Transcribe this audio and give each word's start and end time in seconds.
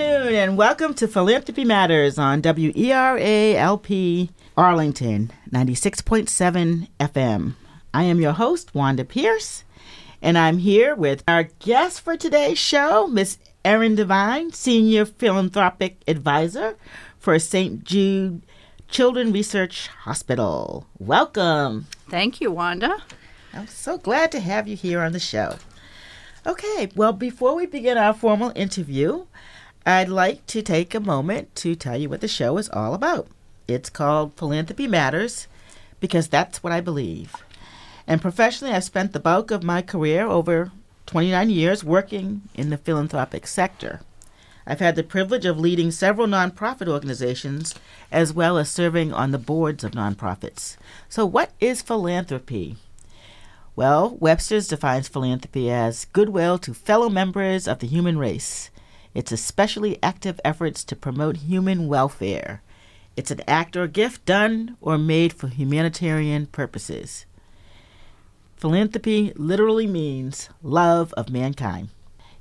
afternoon, 0.00 0.34
and 0.34 0.56
welcome 0.56 0.94
to 0.94 1.08
Philanthropy 1.08 1.64
Matters 1.64 2.20
on 2.20 2.40
WERALP 2.40 4.28
Arlington 4.56 5.32
96.7 5.50 6.88
FM. 7.00 7.54
I 7.92 8.04
am 8.04 8.20
your 8.20 8.34
host, 8.34 8.76
Wanda 8.76 9.04
Pierce, 9.04 9.64
and 10.22 10.38
I'm 10.38 10.58
here 10.58 10.94
with 10.94 11.24
our 11.26 11.44
guest 11.58 12.02
for 12.02 12.16
today's 12.16 12.58
show, 12.58 13.08
Miss 13.08 13.38
Erin 13.64 13.96
Devine, 13.96 14.52
Senior 14.52 15.04
Philanthropic 15.04 16.00
Advisor 16.06 16.76
for 17.18 17.36
St. 17.40 17.82
Jude 17.82 18.42
Children 18.86 19.32
Research 19.32 19.88
Hospital. 19.88 20.86
Welcome. 21.00 21.88
Thank 22.08 22.40
you, 22.40 22.52
Wanda. 22.52 22.98
I'm 23.52 23.66
so 23.66 23.98
glad 23.98 24.30
to 24.30 24.38
have 24.38 24.68
you 24.68 24.76
here 24.76 25.00
on 25.00 25.10
the 25.10 25.18
show. 25.18 25.56
Okay, 26.46 26.88
well, 26.94 27.12
before 27.12 27.56
we 27.56 27.66
begin 27.66 27.98
our 27.98 28.14
formal 28.14 28.52
interview, 28.54 29.26
I'd 29.88 30.10
like 30.10 30.46
to 30.48 30.60
take 30.60 30.94
a 30.94 31.00
moment 31.00 31.56
to 31.56 31.74
tell 31.74 31.96
you 31.96 32.10
what 32.10 32.20
the 32.20 32.28
show 32.28 32.58
is 32.58 32.68
all 32.68 32.92
about. 32.92 33.26
It's 33.66 33.88
called 33.88 34.34
Philanthropy 34.36 34.86
Matters 34.86 35.46
because 35.98 36.28
that's 36.28 36.62
what 36.62 36.74
I 36.74 36.82
believe. 36.82 37.34
And 38.06 38.20
professionally, 38.20 38.74
I've 38.74 38.84
spent 38.84 39.14
the 39.14 39.18
bulk 39.18 39.50
of 39.50 39.62
my 39.62 39.80
career, 39.80 40.26
over 40.26 40.72
29 41.06 41.48
years, 41.48 41.84
working 41.84 42.42
in 42.54 42.68
the 42.68 42.76
philanthropic 42.76 43.46
sector. 43.46 44.00
I've 44.66 44.80
had 44.80 44.94
the 44.94 45.02
privilege 45.02 45.46
of 45.46 45.58
leading 45.58 45.90
several 45.90 46.26
nonprofit 46.26 46.86
organizations 46.86 47.74
as 48.12 48.30
well 48.30 48.58
as 48.58 48.68
serving 48.68 49.14
on 49.14 49.30
the 49.30 49.38
boards 49.38 49.84
of 49.84 49.92
nonprofits. 49.92 50.76
So, 51.08 51.24
what 51.24 51.52
is 51.60 51.80
philanthropy? 51.80 52.76
Well, 53.74 54.18
Webster's 54.20 54.68
defines 54.68 55.08
philanthropy 55.08 55.70
as 55.70 56.04
goodwill 56.12 56.58
to 56.58 56.74
fellow 56.74 57.08
members 57.08 57.66
of 57.66 57.78
the 57.78 57.86
human 57.86 58.18
race. 58.18 58.68
It's 59.18 59.32
especially 59.32 59.98
active 60.00 60.40
efforts 60.44 60.84
to 60.84 60.94
promote 60.94 61.38
human 61.38 61.88
welfare. 61.88 62.62
It's 63.16 63.32
an 63.32 63.40
act 63.48 63.76
or 63.76 63.88
gift 63.88 64.24
done 64.24 64.76
or 64.80 64.96
made 64.96 65.32
for 65.32 65.48
humanitarian 65.48 66.46
purposes. 66.46 67.26
Philanthropy 68.58 69.32
literally 69.34 69.88
means 69.88 70.50
love 70.62 71.12
of 71.14 71.30
mankind. 71.30 71.88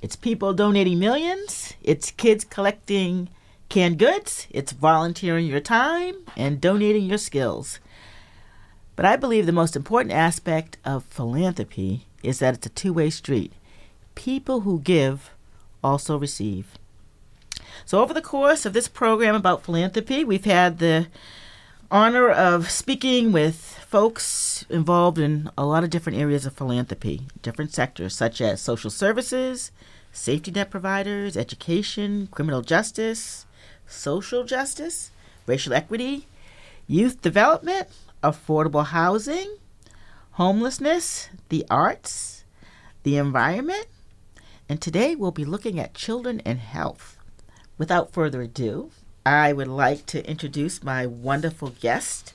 It's 0.03 0.15
people 0.15 0.53
donating 0.53 0.99
millions, 0.99 1.73
it's 1.81 2.11
kids 2.11 2.45
collecting 2.45 3.29
canned 3.69 3.97
goods, 3.97 4.45
it's 4.51 4.71
volunteering 4.71 5.47
your 5.47 5.59
time 5.59 6.13
and 6.35 6.61
donating 6.61 7.05
your 7.05 7.17
skills. 7.17 7.79
But 8.95 9.05
I 9.05 9.15
believe 9.15 9.47
the 9.47 9.51
most 9.51 9.75
important 9.75 10.13
aspect 10.13 10.77
of 10.85 11.05
philanthropy 11.05 12.05
is 12.21 12.37
that 12.37 12.53
it's 12.53 12.67
a 12.67 12.69
two 12.69 12.93
way 12.93 13.09
street. 13.09 13.51
People 14.13 14.61
who 14.61 14.79
give 14.79 15.31
also 15.87 16.17
receive. 16.17 16.77
So, 17.85 18.01
over 18.01 18.13
the 18.13 18.21
course 18.21 18.65
of 18.65 18.73
this 18.73 18.87
program 18.87 19.35
about 19.35 19.63
philanthropy, 19.63 20.23
we've 20.23 20.45
had 20.45 20.79
the 20.79 21.07
honor 21.89 22.29
of 22.29 22.69
speaking 22.69 23.31
with 23.31 23.55
folks 23.87 24.65
involved 24.69 25.17
in 25.17 25.49
a 25.57 25.65
lot 25.65 25.83
of 25.83 25.89
different 25.89 26.19
areas 26.19 26.45
of 26.45 26.53
philanthropy, 26.53 27.21
different 27.41 27.73
sectors 27.73 28.15
such 28.15 28.41
as 28.41 28.61
social 28.61 28.89
services, 28.89 29.71
safety 30.11 30.51
net 30.51 30.69
providers, 30.69 31.37
education, 31.37 32.27
criminal 32.31 32.61
justice, 32.61 33.45
social 33.87 34.43
justice, 34.43 35.11
racial 35.45 35.73
equity, 35.73 36.27
youth 36.87 37.21
development, 37.21 37.87
affordable 38.21 38.85
housing, 38.87 39.57
homelessness, 40.31 41.29
the 41.47 41.65
arts, 41.69 42.43
the 43.03 43.15
environment, 43.15 43.87
and 44.69 44.81
today 44.81 45.15
we'll 45.15 45.31
be 45.31 45.45
looking 45.45 45.79
at 45.79 45.93
children 45.93 46.41
and 46.45 46.59
health. 46.59 47.17
Without 47.77 48.11
further 48.11 48.41
ado, 48.41 48.91
I 49.25 49.53
would 49.53 49.67
like 49.67 50.05
to 50.07 50.27
introduce 50.29 50.83
my 50.83 51.05
wonderful 51.05 51.73
guest. 51.79 52.33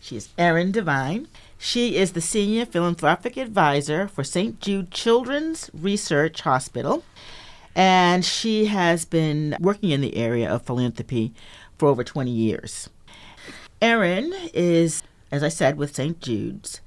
She 0.00 0.16
is 0.16 0.28
Erin 0.36 0.72
Devine. 0.72 1.28
She 1.58 1.96
is 1.96 2.12
the 2.12 2.20
Senior 2.20 2.66
Philanthropic 2.66 3.36
Advisor 3.36 4.08
for 4.08 4.24
St. 4.24 4.58
Jude 4.60 4.90
Children's 4.90 5.70
Research 5.72 6.40
Hospital, 6.40 7.04
and 7.76 8.24
she 8.24 8.66
has 8.66 9.04
been 9.04 9.56
working 9.60 9.90
in 9.90 10.00
the 10.00 10.16
area 10.16 10.50
of 10.50 10.62
philanthropy 10.62 11.32
for 11.78 11.88
over 11.88 12.02
20 12.02 12.30
years. 12.30 12.90
Erin 13.80 14.32
is, 14.52 15.02
as 15.32 15.42
I 15.42 15.48
said, 15.48 15.78
with 15.78 15.96
St. 15.96 16.20
Jude's. 16.20 16.82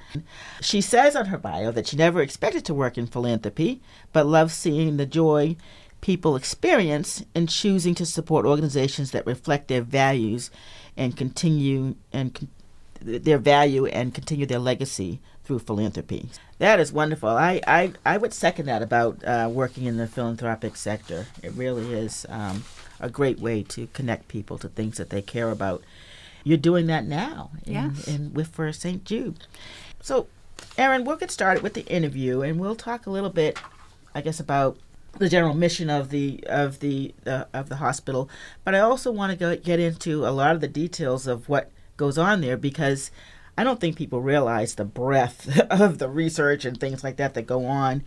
She 0.62 0.80
says 0.80 1.16
on 1.16 1.26
her 1.26 1.38
bio 1.38 1.72
that 1.72 1.88
she 1.88 1.98
never 1.98 2.22
expected 2.22 2.64
to 2.66 2.74
work 2.74 2.98
in 2.98 3.08
philanthropy, 3.08 3.82
but 4.14 4.28
loves 4.28 4.54
seeing 4.54 4.96
the 4.96 5.08
joy 5.08 5.58
people 6.00 6.36
experience 6.36 7.26
in 7.34 7.48
choosing 7.48 7.96
to 7.96 8.06
support 8.06 8.46
organizations 8.46 9.10
that 9.12 9.26
reflect 9.26 9.68
their 9.68 9.82
values 9.82 10.52
and 10.96 11.18
continue 11.18 11.96
and 12.14 12.36
con- 12.36 12.50
their 13.02 13.40
value 13.40 13.88
and 13.88 14.14
continue 14.14 14.46
their 14.46 14.60
legacy 14.60 15.20
through 15.44 15.60
philanthropy. 15.60 16.30
That 16.60 16.80
is 16.80 16.94
wonderful. 16.94 17.30
I, 17.30 17.62
I, 17.68 17.94
I 18.06 18.18
would 18.18 18.34
second 18.34 18.68
that 18.68 18.84
about 18.84 19.24
uh, 19.26 19.50
working 19.52 19.86
in 19.86 19.98
the 19.98 20.08
philanthropic 20.08 20.76
sector. 20.76 21.26
It 21.42 21.54
really 21.54 21.94
is 21.94 22.28
um, 22.30 22.64
a 23.00 23.10
great 23.10 23.40
way 23.40 23.64
to 23.64 23.88
connect 23.88 24.28
people 24.28 24.60
to 24.60 24.70
things 24.70 24.98
that 24.98 25.10
they 25.10 25.24
care 25.24 25.50
about. 25.50 25.84
You're 26.46 26.58
doing 26.58 26.86
that 26.88 27.06
now 27.06 27.50
in, 27.66 27.74
Yes. 27.74 28.08
in, 28.08 28.34
with 28.34 28.48
for 28.48 28.72
St. 28.72 29.04
Jude. 29.04 29.48
So, 30.02 30.28
Erin, 30.78 31.04
we'll 31.04 31.18
get 31.18 31.32
started 31.32 31.64
with 31.64 31.74
the 31.74 31.86
interview, 31.88 32.42
and 32.42 32.60
we'll 32.60 32.76
talk 32.76 33.06
a 33.06 33.10
little 33.10 33.32
bit, 33.32 33.58
I 34.14 34.22
guess, 34.22 34.40
about 34.40 34.78
the 35.18 35.28
general 35.28 35.56
mission 35.56 35.90
of 35.90 36.10
the 36.12 36.44
of 36.48 36.80
the 36.82 37.14
uh, 37.26 37.46
of 37.54 37.70
the 37.70 37.78
hospital. 37.78 38.30
But 38.64 38.76
I 38.76 38.80
also 38.80 39.12
want 39.12 39.32
to 39.32 39.38
go 39.38 39.56
get 39.56 39.80
into 39.80 40.26
a 40.26 40.30
lot 40.30 40.54
of 40.56 40.62
the 40.62 40.68
details 40.68 41.26
of 41.26 41.50
what 41.50 41.72
goes 41.98 42.18
on 42.18 42.42
there 42.42 42.58
because 42.58 43.12
I 43.58 43.64
don't 43.64 43.80
think 43.80 43.96
people 43.96 44.22
realize 44.22 44.76
the 44.76 44.84
breadth 44.86 45.58
of 45.72 45.98
the 45.98 46.10
research 46.10 46.64
and 46.66 46.80
things 46.80 47.04
like 47.04 47.16
that 47.18 47.34
that 47.34 47.48
go 47.48 47.66
on 47.66 48.04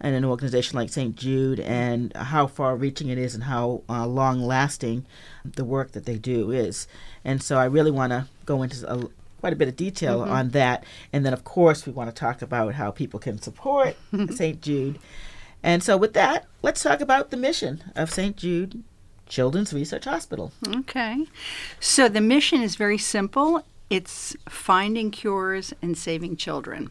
in 0.00 0.14
an 0.14 0.24
organization 0.24 0.76
like 0.76 0.90
St. 0.90 1.16
Jude 1.16 1.60
and 1.60 2.14
how 2.16 2.46
far 2.46 2.76
reaching 2.76 3.08
it 3.08 3.18
is 3.18 3.34
and 3.34 3.44
how 3.44 3.82
uh, 3.88 4.06
long 4.06 4.40
lasting 4.40 5.06
the 5.44 5.64
work 5.64 5.92
that 5.92 6.04
they 6.04 6.16
do 6.16 6.50
is. 6.50 6.86
And 7.24 7.42
so 7.42 7.58
I 7.58 7.64
really 7.64 7.90
want 7.90 8.12
to 8.12 8.26
go 8.46 8.62
into 8.62 8.90
a, 8.90 9.08
quite 9.40 9.52
a 9.52 9.56
bit 9.56 9.68
of 9.68 9.76
detail 9.76 10.22
on 10.22 10.50
that. 10.50 10.84
And 11.12 11.26
then, 11.26 11.32
of 11.32 11.44
course, 11.44 11.86
we 11.86 11.92
want 11.92 12.10
to 12.10 12.14
talk 12.14 12.42
about 12.42 12.74
how 12.74 12.90
people 12.90 13.18
can 13.20 13.40
support 13.40 13.96
St. 14.30 14.60
Jude. 14.60 14.98
And 15.62 15.82
so, 15.82 15.96
with 15.96 16.12
that, 16.12 16.46
let's 16.62 16.82
talk 16.82 17.00
about 17.00 17.30
the 17.30 17.36
mission 17.36 17.82
of 17.96 18.12
St. 18.12 18.36
Jude 18.36 18.84
Children's 19.26 19.72
Research 19.72 20.04
Hospital. 20.04 20.52
Okay. 20.66 21.26
So 21.80 22.08
the 22.08 22.20
mission 22.20 22.62
is 22.62 22.76
very 22.76 22.98
simple 22.98 23.64
it's 23.90 24.36
finding 24.48 25.10
cures 25.10 25.72
and 25.80 25.96
saving 25.96 26.36
children. 26.36 26.90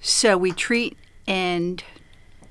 So 0.00 0.36
we 0.36 0.52
treat 0.52 0.96
and 1.26 1.82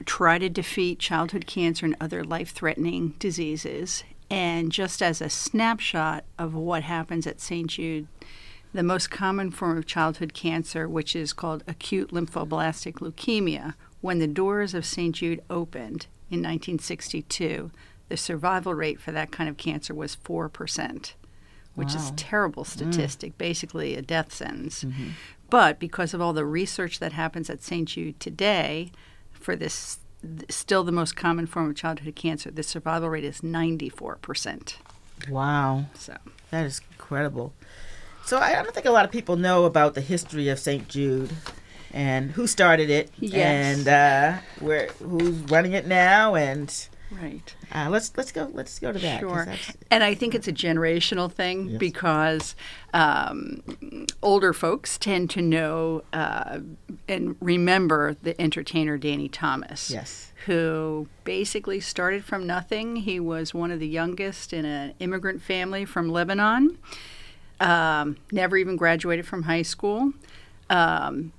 try 0.06 0.38
to 0.38 0.50
defeat 0.50 1.00
childhood 1.00 1.47
cancer 1.47 1.86
and 1.86 1.96
other 2.00 2.24
life 2.24 2.52
threatening 2.52 3.16
diseases. 3.19 4.03
And 4.30 4.72
just 4.72 5.02
as 5.02 5.22
a 5.22 5.30
snapshot 5.30 6.25
of 6.38 6.53
what 6.53 6.84
happens 6.84 7.28
at 7.28 7.40
St. 7.40 7.68
Jude, 7.68 8.08
the 8.74 8.84
most 8.84 9.09
common 9.09 9.52
form 9.52 9.78
of 9.78 9.85
childhood 9.85 10.34
cancer, 10.34 10.88
which 10.88 11.16
is 11.16 11.34
called 11.34 11.64
acute 11.68 12.09
lymphoblastic 12.12 12.96
leukemia, 12.96 13.75
when 14.02 14.19
the 14.19 14.28
doors 14.28 14.74
of 14.74 14.85
St. 14.85 15.16
Jude 15.16 15.41
opened 15.50 16.08
in 16.30 16.40
1962, 16.40 17.72
the 18.09 18.18
survival 18.18 18.74
rate 18.74 19.00
for 19.00 19.12
that 19.12 19.31
kind 19.31 19.50
of 19.50 19.58
cancer 19.58 19.94
was 19.94 20.16
4%, 20.18 21.14
which 21.74 21.96
is 21.96 22.09
a 22.09 22.14
terrible 22.14 22.64
mm. 22.64 22.68
statistic, 22.68 23.38
basically 23.38 23.96
a 23.96 24.02
death 24.02 24.34
sentence. 24.34 24.84
Mm-hmm. 24.84 25.09
But 25.50 25.79
because 25.79 26.13
of 26.13 26.22
all 26.22 26.33
the 26.33 26.45
research 26.45 27.00
that 27.00 27.13
happens 27.13 27.50
at 27.50 27.61
St. 27.61 27.88
Jude 27.88 28.19
today 28.19 28.91
for 29.31 29.56
this 29.56 30.00
still 30.50 30.83
the 30.83 30.91
most 30.91 31.16
common 31.16 31.45
form 31.45 31.69
of 31.69 31.75
childhood 31.75 32.16
cancer, 32.16 32.50
the 32.50 32.63
survival 32.63 33.09
rate 33.09 33.23
is 33.23 33.41
94%. 33.41 34.75
Wow. 35.29 35.85
So, 35.93 36.16
That 36.52 36.66
is 36.66 36.81
incredible. 36.91 37.53
So 38.25 38.40
I 38.40 38.53
don't 38.53 38.73
think 38.73 38.87
a 38.87 38.91
lot 38.91 39.05
of 39.05 39.11
people 39.11 39.35
know 39.35 39.66
about 39.66 39.93
the 39.93 40.02
history 40.02 40.49
of 40.49 40.58
St. 40.58 40.87
Jude 40.87 41.31
and 41.93 42.31
who 42.31 42.47
started 42.47 42.90
it 42.90 43.11
Yes. 43.20 43.78
and 43.78 43.87
uh, 43.87 44.41
where 44.59 44.87
who's 44.99 45.37
running 45.52 45.73
it 45.73 45.85
now 45.85 46.34
and 46.34 46.87
right. 47.11 47.55
uh, 47.73 47.87
let's 47.90 48.11
let's 48.17 48.31
go 48.31 48.49
let's 48.53 48.78
go 48.79 48.91
to 48.91 48.99
that. 48.99 49.19
Sure. 49.19 49.47
And 49.91 50.03
I 50.03 50.13
think 50.16 50.35
it's 50.35 50.47
a 50.47 50.53
generational 50.53 51.31
thing 51.31 51.69
Yes. 51.69 51.79
because 51.79 52.55
um, 52.93 53.61
older 54.22 54.53
folks 54.53 54.97
tend 54.97 55.29
to 55.31 55.41
know 55.41 56.03
uh, 56.13 56.59
and 57.07 57.35
remember 57.40 58.16
the 58.22 58.40
entertainer 58.41 58.97
Danny 58.97 59.29
Thomas. 59.29 59.90
Yes. 59.91 60.31
Who 60.46 61.07
basically 61.23 61.79
started 61.79 62.23
from 62.23 62.46
nothing. 62.46 62.97
He 62.97 63.19
was 63.19 63.53
one 63.53 63.72
of 63.72 63.79
the 63.79 63.87
youngest 63.87 64.53
in 64.53 64.66
an 64.66 64.93
immigrant 64.99 65.41
family 65.41 65.85
from 65.85 66.09
Lebanon. 66.09 66.78
Um, 67.59 68.17
never 68.31 68.58
even 68.58 68.75
graduated 68.75 69.25
from 69.25 69.43
high 69.43 69.61
school. 69.63 70.11
Um, 70.69 71.31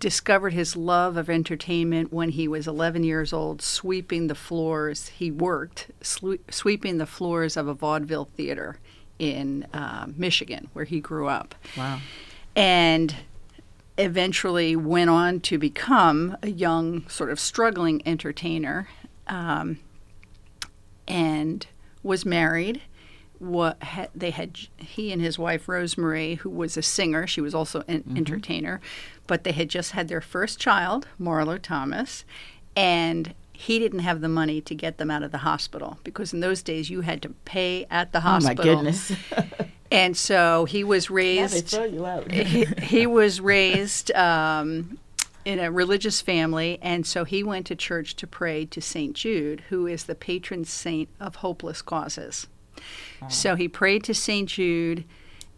discovered 0.00 0.52
his 0.52 0.76
love 0.76 1.16
of 1.16 1.28
entertainment 1.28 2.12
when 2.12 2.30
he 2.30 2.48
was 2.48 2.66
11 2.66 3.04
years 3.04 3.32
old, 3.32 3.62
sweeping 3.62 4.26
the 4.26 4.34
floors. 4.34 5.08
He 5.08 5.30
worked 5.30 5.90
swe- 6.02 6.40
sweeping 6.50 6.98
the 6.98 7.06
floors 7.06 7.56
of 7.56 7.68
a 7.68 7.74
vaudeville 7.74 8.28
theater 8.36 8.78
in 9.18 9.64
uh, 9.74 10.06
Michigan, 10.16 10.68
where 10.72 10.84
he 10.84 11.00
grew 11.00 11.28
up. 11.28 11.54
Wow. 11.76 12.00
And 12.54 13.14
eventually 13.96 14.76
went 14.76 15.10
on 15.10 15.40
to 15.40 15.58
become 15.58 16.36
a 16.42 16.50
young, 16.50 17.08
sort 17.08 17.30
of 17.30 17.40
struggling 17.40 18.00
entertainer, 18.06 18.88
um, 19.26 19.78
and 21.06 21.66
was 22.02 22.24
married. 22.24 22.82
What 23.38 23.82
ha- 23.82 24.08
they 24.14 24.30
had, 24.30 24.58
he 24.78 25.12
and 25.12 25.22
his 25.22 25.38
wife 25.38 25.68
Rosemary, 25.68 26.36
who 26.36 26.50
was 26.50 26.76
a 26.76 26.82
singer, 26.82 27.26
she 27.26 27.40
was 27.40 27.54
also 27.54 27.84
an 27.86 28.04
entertainer, 28.16 28.80
but 29.26 29.44
they 29.44 29.52
had 29.52 29.68
just 29.68 29.92
had 29.92 30.08
their 30.08 30.20
first 30.20 30.58
child, 30.58 31.06
Marlo 31.20 31.60
Thomas, 31.60 32.24
and 32.76 33.34
he 33.52 33.78
didn't 33.78 34.00
have 34.00 34.20
the 34.20 34.28
money 34.28 34.60
to 34.60 34.74
get 34.74 34.98
them 34.98 35.10
out 35.10 35.22
of 35.22 35.32
the 35.32 35.38
hospital 35.38 35.98
because 36.04 36.32
in 36.32 36.40
those 36.40 36.62
days 36.62 36.90
you 36.90 37.00
had 37.00 37.20
to 37.22 37.30
pay 37.44 37.86
at 37.90 38.12
the 38.12 38.20
hospital 38.20 38.60
Oh 38.60 38.64
my 38.64 38.74
goodness. 38.74 39.12
And 39.90 40.16
so 40.16 40.64
he 40.66 40.84
was 40.84 41.10
raised 41.10 41.54
they 41.54 41.60
throw 41.60 41.84
you 41.84 42.06
out. 42.06 42.30
he, 42.32 42.66
he 42.82 43.06
was 43.06 43.40
raised 43.40 44.10
um, 44.12 44.98
in 45.44 45.58
a 45.58 45.70
religious 45.70 46.20
family, 46.20 46.78
and 46.82 47.06
so 47.06 47.24
he 47.24 47.42
went 47.42 47.66
to 47.66 47.74
church 47.74 48.14
to 48.16 48.26
pray 48.26 48.66
to 48.66 48.80
St. 48.80 49.14
Jude, 49.14 49.64
who 49.70 49.86
is 49.86 50.04
the 50.04 50.14
patron 50.14 50.64
saint 50.64 51.08
of 51.18 51.36
hopeless 51.36 51.80
causes. 51.80 52.48
So 53.28 53.56
he 53.56 53.68
prayed 53.68 54.04
to 54.04 54.14
St. 54.14 54.48
Jude 54.48 55.04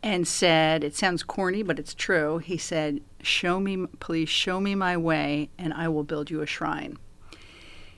and 0.03 0.27
said, 0.27 0.83
It 0.83 0.97
sounds 0.97 1.23
corny, 1.23 1.63
but 1.63 1.79
it's 1.79 1.95
true. 1.95 2.39
He 2.39 2.57
said, 2.57 3.01
Show 3.23 3.61
me, 3.61 3.87
please 3.99 4.29
show 4.29 4.61
me 4.61 4.75
my 4.75 4.97
way, 4.97 5.51
and 5.59 5.75
I 5.75 5.89
will 5.89 6.05
build 6.05 6.31
you 6.31 6.41
a 6.41 6.47
shrine. 6.47 6.97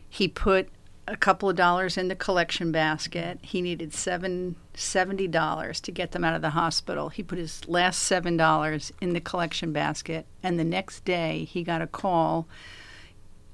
He 0.08 0.28
put 0.28 0.68
a 1.08 1.16
couple 1.16 1.48
of 1.48 1.56
dollars 1.56 1.96
in 1.96 2.08
the 2.08 2.14
collection 2.14 2.72
basket. 2.72 3.38
He 3.42 3.60
needed 3.60 3.92
seven 3.92 4.56
seventy 4.74 5.28
dollars 5.28 5.80
to 5.80 5.92
get 5.92 6.12
them 6.12 6.24
out 6.24 6.34
of 6.34 6.42
the 6.42 6.50
hospital. 6.50 7.08
He 7.08 7.22
put 7.22 7.38
his 7.38 7.66
last 7.68 8.00
seven 8.00 8.36
dollars 8.36 8.92
in 9.00 9.12
the 9.12 9.20
collection 9.20 9.72
basket, 9.72 10.26
and 10.42 10.58
the 10.58 10.64
next 10.64 11.04
day 11.04 11.44
he 11.44 11.62
got 11.62 11.82
a 11.82 11.86
call 11.86 12.46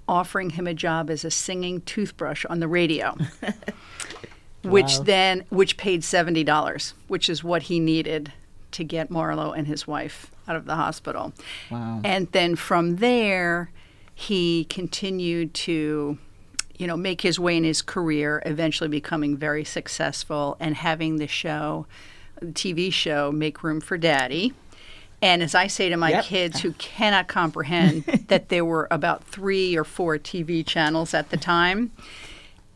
offering 0.06 0.50
him 0.50 0.66
a 0.66 0.74
job 0.74 1.10
as 1.10 1.24
a 1.24 1.30
singing 1.30 1.82
toothbrush 1.82 2.44
on 2.46 2.60
the 2.60 2.68
radio. 2.68 3.16
which 4.64 4.99
Wow. 4.99 5.02
then 5.05 5.44
which 5.50 5.76
paid 5.76 6.02
seventy 6.05 6.44
dollars, 6.44 6.94
which 7.06 7.28
is 7.28 7.43
what 7.44 7.64
he 7.64 7.78
needed 7.81 8.32
to 8.72 8.84
get 8.84 9.08
Marlo 9.10 9.56
and 9.56 9.66
his 9.66 9.87
wife 9.87 10.31
out 10.46 10.56
of 10.56 10.66
the 10.66 10.76
hospital. 10.76 11.32
Wow. 11.70 12.00
And 12.05 12.31
then 12.32 12.55
from 12.56 12.96
there, 12.96 13.70
he 14.14 14.64
continued 14.64 15.55
to, 15.55 16.19
you 16.76 16.87
know, 16.87 16.96
make 16.96 17.22
his 17.22 17.38
way 17.38 17.56
in 17.56 17.64
his 17.64 17.81
career, 17.82 18.43
eventually 18.44 18.88
becoming 18.88 19.37
very 19.37 19.64
successful 19.64 20.56
and 20.61 20.75
having 20.75 21.16
the 21.16 21.26
show, 21.28 21.87
the 22.40 22.46
TV 22.52 22.93
show, 22.93 23.32
Make 23.32 23.62
Room 23.62 23.81
for 23.81 23.96
Daddy. 23.96 24.52
And 25.22 25.43
as 25.43 25.54
I 25.54 25.66
say 25.66 25.88
to 25.88 25.96
my 25.96 26.11
Yep. 26.11 26.25
kids 26.25 26.61
who 26.61 26.72
cannot 26.78 27.26
comprehend 27.26 28.04
that 28.28 28.50
there 28.50 28.64
were 28.64 28.87
about 28.90 29.25
three 29.25 29.76
or 29.76 29.84
four 29.84 30.19
TV 30.19 30.64
channels 30.64 31.14
at 31.14 31.31
the 31.31 31.37
time, 31.37 31.90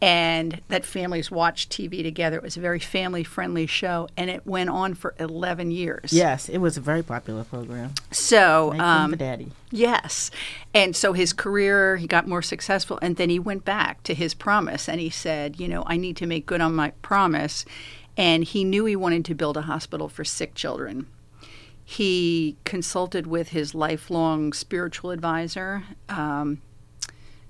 and 0.02 0.60
that 0.66 0.84
families 0.84 1.31
watched 1.31 1.70
TV 1.70 2.02
together, 2.02 2.37
it 2.37 2.43
was 2.43 2.56
a 2.56 2.60
very 2.60 2.81
family 2.81 3.22
friendly 3.22 3.66
show, 3.66 4.08
and 4.16 4.28
it 4.28 4.44
went 4.44 4.69
on 4.69 4.94
for 4.94 5.14
11 5.20 5.70
years. 5.70 6.12
yes, 6.12 6.49
it 6.49 6.58
was 6.58 6.76
a 6.76 6.81
very 6.81 7.04
popular 7.04 7.44
program. 7.44 7.94
So, 8.10 8.75
um, 8.81 9.12
daddy. 9.16 9.52
Yes. 9.70 10.32
And 10.75 10.96
so 10.96 11.12
his 11.12 11.32
career, 11.32 11.96
he 11.99 12.08
got 12.08 12.26
more 12.26 12.43
successful. 12.43 12.99
And 13.00 13.16
then 13.16 13.31
he 13.31 13.38
went 13.38 13.64
back 13.64 14.02
to 14.02 14.12
his 14.12 14.34
promise 14.34 14.88
and 14.88 15.00
he 15.00 15.08
said, 15.08 15.60
you 15.60 15.69
know, 15.69 15.84
I 15.87 15.96
need 15.96 16.16
to 16.16 16.26
make 16.26 16.46
good 16.46 16.60
on 16.60 16.75
my 16.75 16.90
promise. 17.02 17.64
And 18.16 18.43
he 18.43 18.64
knew 18.64 18.84
he 18.84 18.96
wanted 18.96 19.25
to 19.26 19.34
build 19.34 19.56
a 19.56 19.62
hospital 19.62 20.08
for 20.08 20.25
sick 20.25 20.54
children. 20.54 21.06
He 21.84 22.56
consulted 22.64 23.26
with 23.26 23.50
his 23.50 23.75
lifelong 23.75 24.52
spiritual 24.52 25.10
advisor, 25.10 25.84
um, 26.08 26.60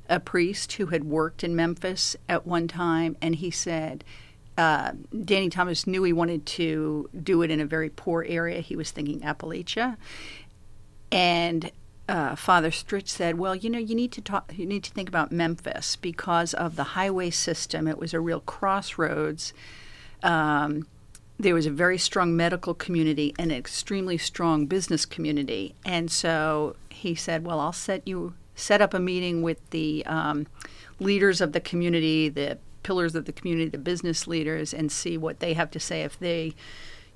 a 0.09 0.21
priest 0.21 0.75
who 0.75 0.87
had 0.87 1.05
worked 1.05 1.45
in 1.45 1.57
Memphis 1.57 2.17
at 2.29 2.47
one 2.47 2.69
time. 2.69 3.17
And 3.21 3.37
he 3.37 3.51
said, 3.51 4.05
uh, 4.59 4.93
Danny 5.25 5.49
Thomas 5.49 5.87
knew 5.87 6.03
he 6.03 6.13
wanted 6.13 6.45
to 6.47 7.09
do 7.23 7.43
it 7.43 7.51
in 7.51 7.61
a 7.61 7.67
very 7.67 7.89
poor 7.89 8.25
area. 8.29 8.61
He 8.61 8.77
was 8.77 8.91
thinking 8.91 9.21
Appalachia. 9.21 9.97
And 11.11 11.71
uh, 12.09 12.37
Father 12.37 12.71
Stritch 12.71 13.09
said, 13.09 13.39
"Well, 13.39 13.55
you 13.55 13.71
know, 13.71 13.79
you 13.79 13.95
need 13.95 14.13
to 14.13 14.21
talk. 14.21 14.53
You 14.57 14.67
need 14.67 14.85
to 14.85 14.91
think 14.91 15.09
about 15.09 15.33
Memphis 15.33 15.97
because 15.97 16.53
of 16.53 16.77
the 16.77 16.85
highway 16.85 17.31
system. 17.31 17.87
It 17.87 17.99
was 17.99 18.13
a 18.13 18.21
real 18.21 18.41
crossroads. 18.41 19.55
Um, 20.23 20.87
there 21.39 21.55
was 21.55 21.67
a 21.67 21.71
very 21.71 21.99
strong 21.99 22.37
medical 22.37 22.75
community 22.75 23.35
and 23.39 23.51
an 23.51 23.59
extremely 23.59 24.19
strong 24.19 24.67
business 24.67 25.07
community. 25.07 25.75
And 25.85 26.11
so 26.11 26.77
he 26.91 27.15
said, 27.15 27.47
"Well, 27.47 27.61
I'll 27.61 27.73
set 27.73 28.07
you 28.07 28.35
set 28.63 28.81
up 28.81 28.95
a 28.95 29.01
meeting 29.01 29.43
with 29.43 29.71
the 29.71 30.05
um, 30.07 30.47
leaders 31.01 31.41
of 31.41 31.53
the 31.53 31.61
community, 31.61 32.29
the 32.29 32.59
pillars 32.83 33.15
of 33.15 33.25
the 33.27 33.33
community, 33.33 33.69
the 33.69 33.79
business 33.79 34.27
leaders, 34.27 34.73
and 34.73 34.91
see 34.91 35.17
what 35.19 35.41
they 35.41 35.55
have 35.55 35.71
to 35.73 35.81
say 35.81 36.03
if 36.03 36.19
they." 36.19 36.55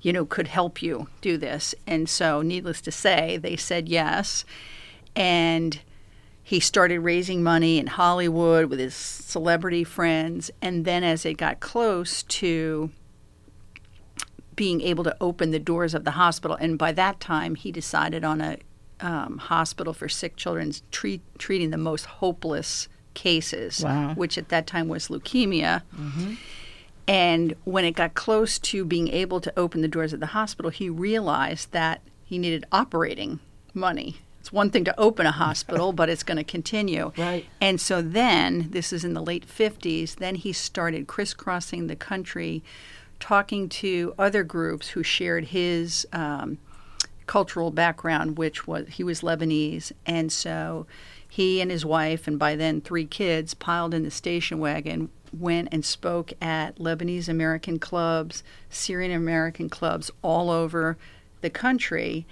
you 0.01 0.13
know, 0.13 0.25
could 0.25 0.47
help 0.47 0.81
you 0.81 1.07
do 1.21 1.37
this. 1.37 1.73
And 1.85 2.07
so, 2.07 2.41
needless 2.41 2.81
to 2.81 2.91
say, 2.91 3.37
they 3.37 3.55
said 3.55 3.89
yes. 3.89 4.45
And 5.15 5.79
he 6.43 6.59
started 6.59 6.99
raising 6.99 7.43
money 7.43 7.77
in 7.79 7.87
Hollywood 7.87 8.67
with 8.67 8.79
his 8.79 8.95
celebrity 8.95 9.83
friends. 9.83 10.51
And 10.61 10.85
then, 10.85 11.03
as 11.03 11.25
it 11.25 11.35
got 11.35 11.59
close 11.59 12.23
to 12.23 12.91
being 14.55 14.81
able 14.81 15.03
to 15.03 15.15
open 15.21 15.51
the 15.51 15.59
doors 15.59 15.93
of 15.93 16.03
the 16.03 16.11
hospital, 16.11 16.57
and 16.59 16.77
by 16.77 16.91
that 16.91 17.19
time, 17.19 17.55
he 17.55 17.71
decided 17.71 18.23
on 18.23 18.41
a 18.41 18.57
um, 19.01 19.37
hospital 19.37 19.93
for 19.93 20.09
sick 20.09 20.35
children, 20.35 20.71
treat, 20.91 21.21
treating 21.37 21.69
the 21.69 21.77
most 21.77 22.05
hopeless 22.05 22.87
cases, 23.13 23.81
Wow. 23.83 24.13
which 24.15 24.37
at 24.37 24.49
that 24.49 24.67
time 24.67 24.87
was 24.87 25.07
leukemia. 25.07 25.81
And 27.07 27.55
when 27.63 27.85
it 27.85 27.91
got 27.95 28.15
close 28.15 28.59
to 28.59 28.83
being 28.83 29.07
able 29.07 29.39
to 29.41 29.53
open 29.57 29.81
the 29.81 29.87
doors 29.87 30.11
of 30.13 30.19
the 30.19 30.27
hospital, 30.27 30.71
he 30.71 30.89
realized 30.89 31.71
that 31.71 32.01
he 32.25 32.37
needed 32.37 32.65
operating 32.71 33.39
money. 33.73 34.17
It's 34.41 34.51
one 34.51 34.69
thing 34.71 34.83
to 34.85 34.99
open 34.99 35.25
a 35.25 35.31
hospital, 35.31 35.93
but 35.99 36.09
it's 36.09 36.23
going 36.23 36.37
to 36.37 36.43
continue. 36.43 37.13
Right. 37.17 37.45
And 37.61 37.79
so 37.79 38.01
then, 38.01 38.67
this 38.71 38.91
is 38.91 39.05
in 39.05 39.13
the 39.13 39.21
late 39.21 39.47
50s, 39.47 40.15
then 40.17 40.35
he 40.35 40.51
started 40.51 41.07
crisscrossing 41.07 41.87
the 41.87 41.95
country, 41.95 42.61
talking 43.21 43.69
to 43.69 44.13
other 44.19 44.43
groups 44.43 44.89
who 44.89 45.01
shared 45.01 45.45
his 45.45 46.05
um, 46.11 46.57
cultural 47.27 47.71
background, 47.71 48.37
which 48.37 48.65
was 48.65 48.87
he 48.87 49.03
was 49.03 49.21
Lebanese. 49.21 49.91
And 50.05 50.31
so 50.31 50.87
he 51.27 51.61
and 51.61 51.69
his 51.69 51.85
wife, 51.85 52.27
and 52.27 52.39
by 52.39 52.55
then 52.55 52.81
three 52.81 53.05
kids, 53.05 53.53
piled 53.53 53.93
in 53.93 54.03
the 54.03 54.11
station 54.11 54.59
wagon, 54.59 55.09
went 55.37 55.67
and 55.71 55.85
spoke 55.85 56.33
at 56.41 56.77
Lebanese 56.77 57.29
American 57.29 57.77
clubs, 57.79 58.43
Syrian 58.69 59.11
American 59.11 59.69
clubs 59.69 60.09
all 60.21 60.49
over 60.49 60.97
the 61.41 61.49
country. 61.49 62.25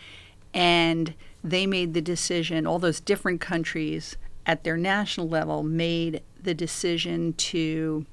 And 0.54 1.14
they 1.44 1.68
made 1.68 1.94
the 1.94 2.02
decision, 2.02 2.66
all 2.66 2.80
those 2.80 3.02
different 3.02 3.42
countries 3.42 4.16
at 4.46 4.64
their 4.64 4.78
national 4.78 5.28
level 5.28 5.62
made 5.64 6.22
the 6.42 6.54
decision 6.54 7.34
to 7.34 8.06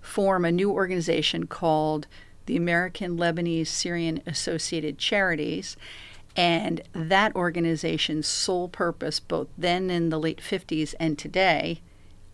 form 0.00 0.44
a 0.44 0.52
new 0.52 0.70
organization 0.70 1.46
called 1.46 2.06
the 2.46 2.56
American 2.56 3.16
Lebanese 3.16 3.66
Syrian 3.68 4.22
Associated 4.26 4.98
Charities. 4.98 5.76
And 6.34 6.82
that 6.92 7.34
organization's 7.34 8.26
sole 8.26 8.68
purpose, 8.68 9.20
both 9.20 9.48
then 9.56 9.88
in 9.90 10.10
the 10.10 10.18
late 10.18 10.40
50s 10.40 10.94
and 11.00 11.18
today, 11.18 11.80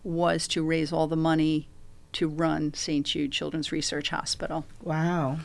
was 0.03 0.47
to 0.49 0.63
raise 0.63 0.91
all 0.91 1.07
the 1.07 1.15
money 1.15 1.67
to 2.13 2.27
run 2.27 2.73
St. 2.73 3.05
Jude 3.05 3.31
Children's 3.31 3.71
Research 3.71 4.09
Hospital. 4.09 4.65
Wow. 4.83 5.37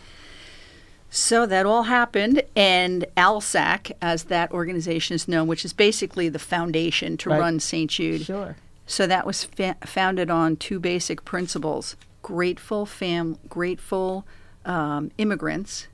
So 1.10 1.46
that 1.46 1.64
all 1.64 1.84
happened, 1.84 2.42
and 2.54 3.06
ALSAC, 3.16 3.92
as 4.02 4.24
that 4.24 4.50
organization 4.52 5.14
is 5.14 5.26
known, 5.26 5.46
which 5.48 5.64
is 5.64 5.72
basically 5.72 6.28
the 6.28 6.38
foundation 6.38 7.16
to 7.18 7.30
Right. 7.30 7.40
run 7.40 7.60
St. 7.60 7.90
Jude, 7.90 8.22
Sure. 8.26 8.56
so 8.86 9.06
that 9.06 9.24
was 9.24 9.44
fa- 9.44 9.76
founded 9.86 10.28
on 10.30 10.56
two 10.56 10.78
basic 10.78 11.24
principles: 11.24 11.96
grateful 12.20 12.84
fam, 12.84 13.38
grateful 13.48 14.26
um, 14.68 15.10
immigrants, 15.18 15.88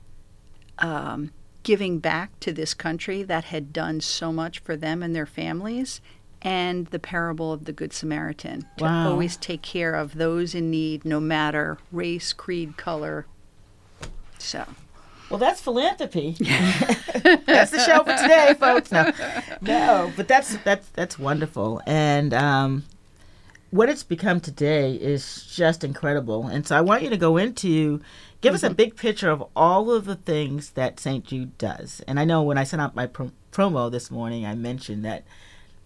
um, 0.79 1.31
giving 1.63 1.97
back 1.97 2.39
to 2.41 2.51
this 2.53 2.75
country 2.75 3.23
that 3.23 3.45
had 3.45 3.73
done 3.73 4.01
so 4.01 4.31
much 4.31 4.59
for 4.59 4.75
them 4.75 5.01
and 5.01 5.15
their 5.15 5.25
families, 5.25 6.01
and 6.41 6.85
the 6.87 6.99
parable 6.99 7.51
of 7.51 7.65
the 7.65 7.71
Good 7.73 7.91
Samaritan 7.93 8.67
to 8.77 8.83
Wow. 8.83 9.09
always 9.09 9.35
take 9.37 9.63
care 9.63 9.95
of 9.95 10.15
those 10.15 10.53
in 10.53 10.69
need, 10.69 11.03
no 11.03 11.19
matter 11.19 11.79
race, 11.91 12.33
creed, 12.33 12.77
color. 12.77 13.25
So. 14.37 14.63
Well, 15.29 15.39
that's 15.39 15.59
philanthropy. 15.59 16.35
that's 16.39 17.71
the 17.71 17.83
show 17.83 18.03
for 18.03 18.15
today, 18.15 18.53
folks. 18.59 18.91
No, 18.91 19.11
no, 19.61 20.13
but 20.15 20.27
that's 20.27 20.55
that's 20.57 20.87
that's 20.89 21.17
wonderful, 21.17 21.81
and 21.87 22.31
um, 22.31 22.83
what 23.75 23.89
it's 23.89 24.03
become 24.03 24.39
today 24.39 24.93
is 24.93 25.45
just 25.53 25.83
incredible. 25.83 26.47
And 26.47 26.65
so 26.65 26.77
I 26.77 26.81
want 26.81 27.03
you 27.03 27.09
to 27.09 27.17
go 27.17 27.35
into 27.35 27.99
give 28.39 28.51
mm-hmm. 28.51 28.55
us 28.55 28.63
a 28.63 28.67
mm-hmm. 28.67 28.75
big 28.75 28.95
picture 28.95 29.29
of 29.29 29.43
all 29.53 29.91
of 29.91 30.05
the 30.05 30.15
things 30.15 30.71
that 30.71 30.97
St. 30.99 31.25
Jude 31.25 31.57
does. 31.57 32.01
And 32.07 32.17
I 32.17 32.23
know 32.23 32.41
when 32.41 32.57
I 32.57 32.63
sent 32.63 32.81
out 32.81 32.95
my 32.95 33.07
pro- 33.07 33.33
promo 33.51 33.91
this 33.91 34.09
morning, 34.09 34.45
I 34.45 34.55
mentioned 34.55 35.03
that 35.03 35.25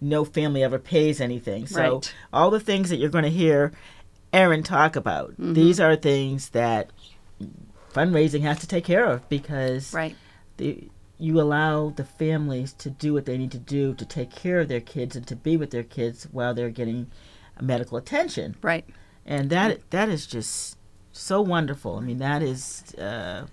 no 0.00 0.24
family 0.24 0.62
ever 0.62 0.78
pays 0.78 1.20
anything. 1.20 1.66
So 1.66 1.94
right. 1.94 2.14
all 2.32 2.50
the 2.50 2.60
things 2.60 2.90
that 2.90 2.98
you're 2.98 3.10
going 3.10 3.24
to 3.24 3.30
hear 3.30 3.72
Erin 4.32 4.62
talk 4.62 4.94
about, 4.94 5.32
mm-hmm. 5.32 5.54
these 5.54 5.80
are 5.80 5.96
things 5.96 6.50
that 6.50 6.90
fundraising 7.92 8.42
has 8.42 8.60
to 8.60 8.68
take 8.68 8.84
care 8.84 9.04
of 9.04 9.28
because 9.28 9.92
right. 9.92 10.14
the 10.58 10.88
you 11.18 11.38
allow 11.38 11.90
the 11.90 12.04
families 12.04 12.72
to 12.72 12.88
do 12.88 13.12
what 13.12 13.26
they 13.26 13.36
need 13.36 13.50
to 13.50 13.58
do 13.58 13.92
to 13.94 14.06
take 14.06 14.30
care 14.30 14.60
of 14.60 14.68
their 14.68 14.80
kids 14.80 15.16
and 15.16 15.26
to 15.26 15.36
be 15.36 15.54
with 15.54 15.70
their 15.70 15.82
kids 15.82 16.26
while 16.32 16.54
they're 16.54 16.70
getting 16.70 17.08
medical 17.60 17.96
attention. 17.96 18.56
Right. 18.62 18.84
And 19.26 19.50
that 19.50 19.90
that 19.90 20.08
is 20.08 20.26
just 20.26 20.78
so 21.12 21.40
wonderful. 21.40 21.96
I 21.96 22.00
mean, 22.00 22.18
that 22.18 22.42
is. 22.42 22.94
Uh, 22.94 23.46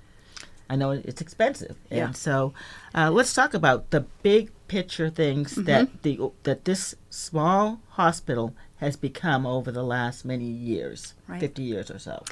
I 0.69 0.75
know 0.75 0.91
it's 0.91 1.21
expensive, 1.21 1.77
and 1.89 1.97
yeah. 1.97 2.11
so 2.11 2.53
uh, 2.93 3.09
let's 3.09 3.33
talk 3.33 3.53
about 3.53 3.91
the 3.91 4.01
big 4.21 4.51
picture 4.67 5.09
things 5.09 5.53
mm-hmm. 5.53 5.63
that 5.63 6.03
the 6.03 6.19
that 6.43 6.65
this 6.65 6.93
small 7.09 7.79
hospital 7.91 8.53
has 8.77 8.97
become 8.97 9.45
over 9.45 9.71
the 9.71 9.83
last 9.83 10.25
many 10.25 10.43
years, 10.45 11.13
right. 11.25 11.39
fifty 11.39 11.63
years 11.63 11.89
or 11.89 11.99
so. 11.99 12.23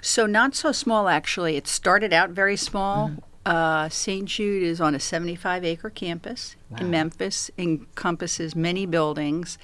So 0.00 0.24
not 0.24 0.54
so 0.54 0.70
small, 0.70 1.08
actually. 1.08 1.56
It 1.56 1.66
started 1.66 2.12
out 2.12 2.30
very 2.30 2.56
small. 2.56 3.08
Mm-hmm. 3.08 3.18
Uh, 3.46 3.88
St. 3.88 4.26
Jude 4.26 4.62
is 4.62 4.80
on 4.80 4.94
a 4.94 5.00
75 5.00 5.64
acre 5.64 5.90
campus 5.90 6.56
wow. 6.68 6.78
in 6.80 6.90
Memphis, 6.90 7.50
encompasses 7.56 8.54
many 8.54 8.84
buildings. 8.84 9.56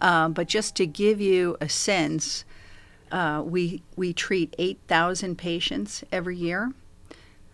Uh, 0.00 0.28
but 0.28 0.48
just 0.48 0.74
to 0.76 0.86
give 0.86 1.20
you 1.20 1.56
a 1.60 1.68
sense, 1.68 2.44
uh, 3.12 3.42
we, 3.44 3.82
we 3.96 4.12
treat 4.12 4.54
8,000 4.58 5.38
patients 5.38 6.02
every 6.10 6.36
year. 6.36 6.72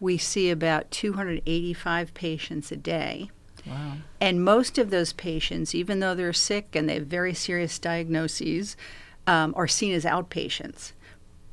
We 0.00 0.16
see 0.16 0.50
about 0.50 0.90
285 0.90 2.14
patients 2.14 2.72
a 2.72 2.76
day. 2.76 3.30
Wow. 3.66 3.94
And 4.20 4.44
most 4.44 4.78
of 4.78 4.90
those 4.90 5.12
patients, 5.12 5.74
even 5.74 6.00
though 6.00 6.14
they're 6.14 6.32
sick 6.32 6.74
and 6.74 6.88
they 6.88 6.94
have 6.94 7.06
very 7.06 7.34
serious 7.34 7.78
diagnoses, 7.78 8.76
um, 9.26 9.52
are 9.56 9.66
seen 9.66 9.92
as 9.92 10.04
outpatients 10.04 10.92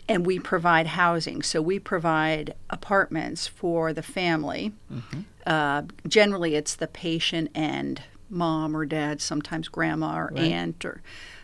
and 0.08 0.26
we 0.26 0.40
provide 0.40 0.88
housing. 0.88 1.42
So 1.42 1.62
we 1.62 1.80
provide 1.80 2.56
apartments 2.70 3.48
for 3.48 3.94
the 3.94 4.04
family. 4.04 4.74
Mm-hmm. 4.92 5.22
Uh, 5.46 5.84
generally, 6.08 6.56
it's 6.56 6.76
the 6.76 6.88
patient 6.88 7.52
and 7.56 8.02
mom 8.30 8.76
or 8.76 8.86
dad, 8.86 9.22
sometimes 9.22 9.68
grandma 9.68 10.18
or 10.18 10.32
right. 10.34 10.52
aunt, 10.52 10.84
or 10.84 11.02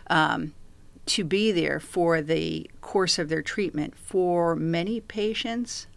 um, 0.07 0.53
to 1.05 1.23
be 1.23 1.51
there 1.51 1.79
for 1.79 2.21
the 2.21 2.69
course 2.81 3.17
of 3.17 3.29
their 3.29 3.41
treatment. 3.41 3.97
For 3.97 4.55
many 4.55 4.99
patients, 4.99 5.87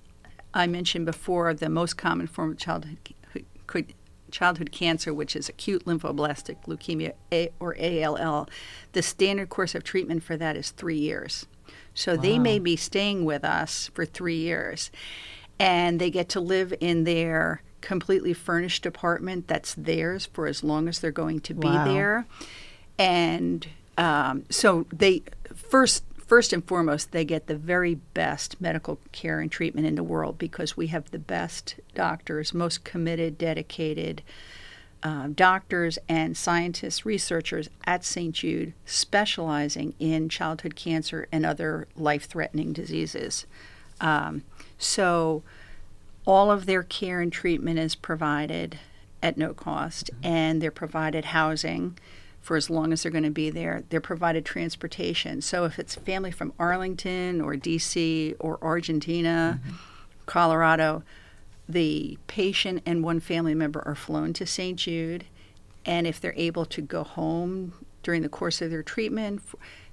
I 0.54 0.66
mentioned 0.66 1.07
before 1.07 1.54
the 1.54 1.69
most 1.69 1.97
common 1.97 2.26
form 2.26 2.52
of 2.52 2.59
childhood 2.59 2.99
childhood 4.31 4.73
cancer, 4.73 5.12
which 5.14 5.37
is 5.37 5.49
acute 5.49 5.85
lymphoblastic 5.85 6.57
leukemia 6.66 7.12
or 7.61 7.76
ALL. 7.78 8.49
The 8.92 9.02
standard 9.02 9.50
course 9.50 9.75
of 9.75 9.85
treatment 9.85 10.23
for 10.23 10.37
that 10.38 10.57
is 10.57 10.71
three 10.71 10.99
years. 10.99 11.47
So 11.95 12.14
wow. 12.14 12.23
they 12.23 12.38
may 12.38 12.59
be 12.59 12.76
staying 12.76 13.25
with 13.25 13.45
us 13.45 13.90
for 13.95 14.04
three 14.04 14.37
years 14.37 14.90
and 15.59 16.00
they 16.00 16.11
get 16.11 16.28
to 16.31 16.40
live 16.40 16.75
in 16.81 17.04
their 17.04 17.62
completely 17.81 18.33
furnished 18.33 18.87
apartment 18.87 19.49
that's 19.49 19.75
theirs 19.75 20.26
for 20.33 20.47
as 20.47 20.64
long 20.64 20.88
as 20.88 21.00
they're 21.00 21.11
going 21.11 21.40
to 21.40 21.54
be 21.54 21.69
wow. 21.69 21.85
there. 21.85 22.26
And 22.99 23.66
um, 23.99 24.45
so 24.50 24.87
they 24.92 25.23
first 25.54 26.04
first 26.16 26.52
and 26.54 26.64
foremost 26.64 27.12
they 27.12 27.26
get 27.26 27.47
the 27.47 27.57
very 27.57 27.95
best 27.95 28.59
medical 28.59 28.99
care 29.12 29.38
and 29.40 29.52
treatment 29.52 29.87
in 29.87 29.97
the 29.97 30.02
world 30.02 30.38
because 30.38 30.76
we 30.76 30.87
have 30.87 31.11
the 31.11 31.19
best 31.19 31.75
doctors, 31.95 32.54
most 32.54 32.85
committed, 32.85 33.37
dedicated 33.37 34.23
uh, 35.02 35.28
doctors 35.35 35.99
and 36.09 36.37
scientists, 36.37 37.04
researchers 37.04 37.68
at 37.85 38.04
St. 38.04 38.35
Jude 38.35 38.73
specializing 38.87 39.94
in 39.99 40.28
childhood 40.28 40.76
cancer 40.76 41.26
and 41.32 41.44
other 41.44 41.88
life 41.97 42.26
threatening 42.26 42.73
diseases. 42.73 43.47
Um, 44.00 44.42
so, 44.78 45.42
all 46.25 46.52
of 46.52 46.66
their 46.66 46.85
care 46.85 47.21
and 47.21 47.32
treatment 47.32 47.80
is 47.80 47.97
provided 47.97 48.78
at 49.23 49.37
no 49.37 49.52
cost, 49.52 50.11
and 50.23 50.62
they're 50.62 50.71
provided 50.71 51.26
housing 51.26 51.99
for 52.40 52.56
as 52.56 52.71
long 52.71 52.92
as 52.92 53.02
they're 53.02 53.12
going 53.12 53.25
to 53.25 53.30
be 53.30 53.50
there. 53.50 53.82
They're 53.88 54.00
provided 54.00 54.44
transportation. 54.44 55.40
So, 55.42 55.64
if 55.64 55.78
it's 55.78 55.97
family 55.97 56.30
from 56.30 56.52
Arlington 56.59 57.40
or 57.40 57.54
DC 57.54 58.37
or 58.38 58.59
Argentina, 58.62 59.61
mm-hmm. 59.61 59.76
Colorado, 60.26 61.02
the 61.69 62.19
patient 62.26 62.83
and 62.85 63.04
one 63.04 63.21
family 63.21 63.54
member 63.54 63.83
are 63.87 63.95
flown 63.95 64.33
to 64.35 64.47
St. 64.47 64.78
Jude, 64.78 65.25
and 65.85 66.07
if 66.07 66.21
they're 66.21 66.35
able 66.37 66.64
to 66.66 66.81
go 66.81 67.02
home 67.02 67.73
during 68.02 68.23
the 68.23 68.28
course 68.28 68.61
of 68.61 68.71
their 68.71 68.83
treatment, 68.83 69.42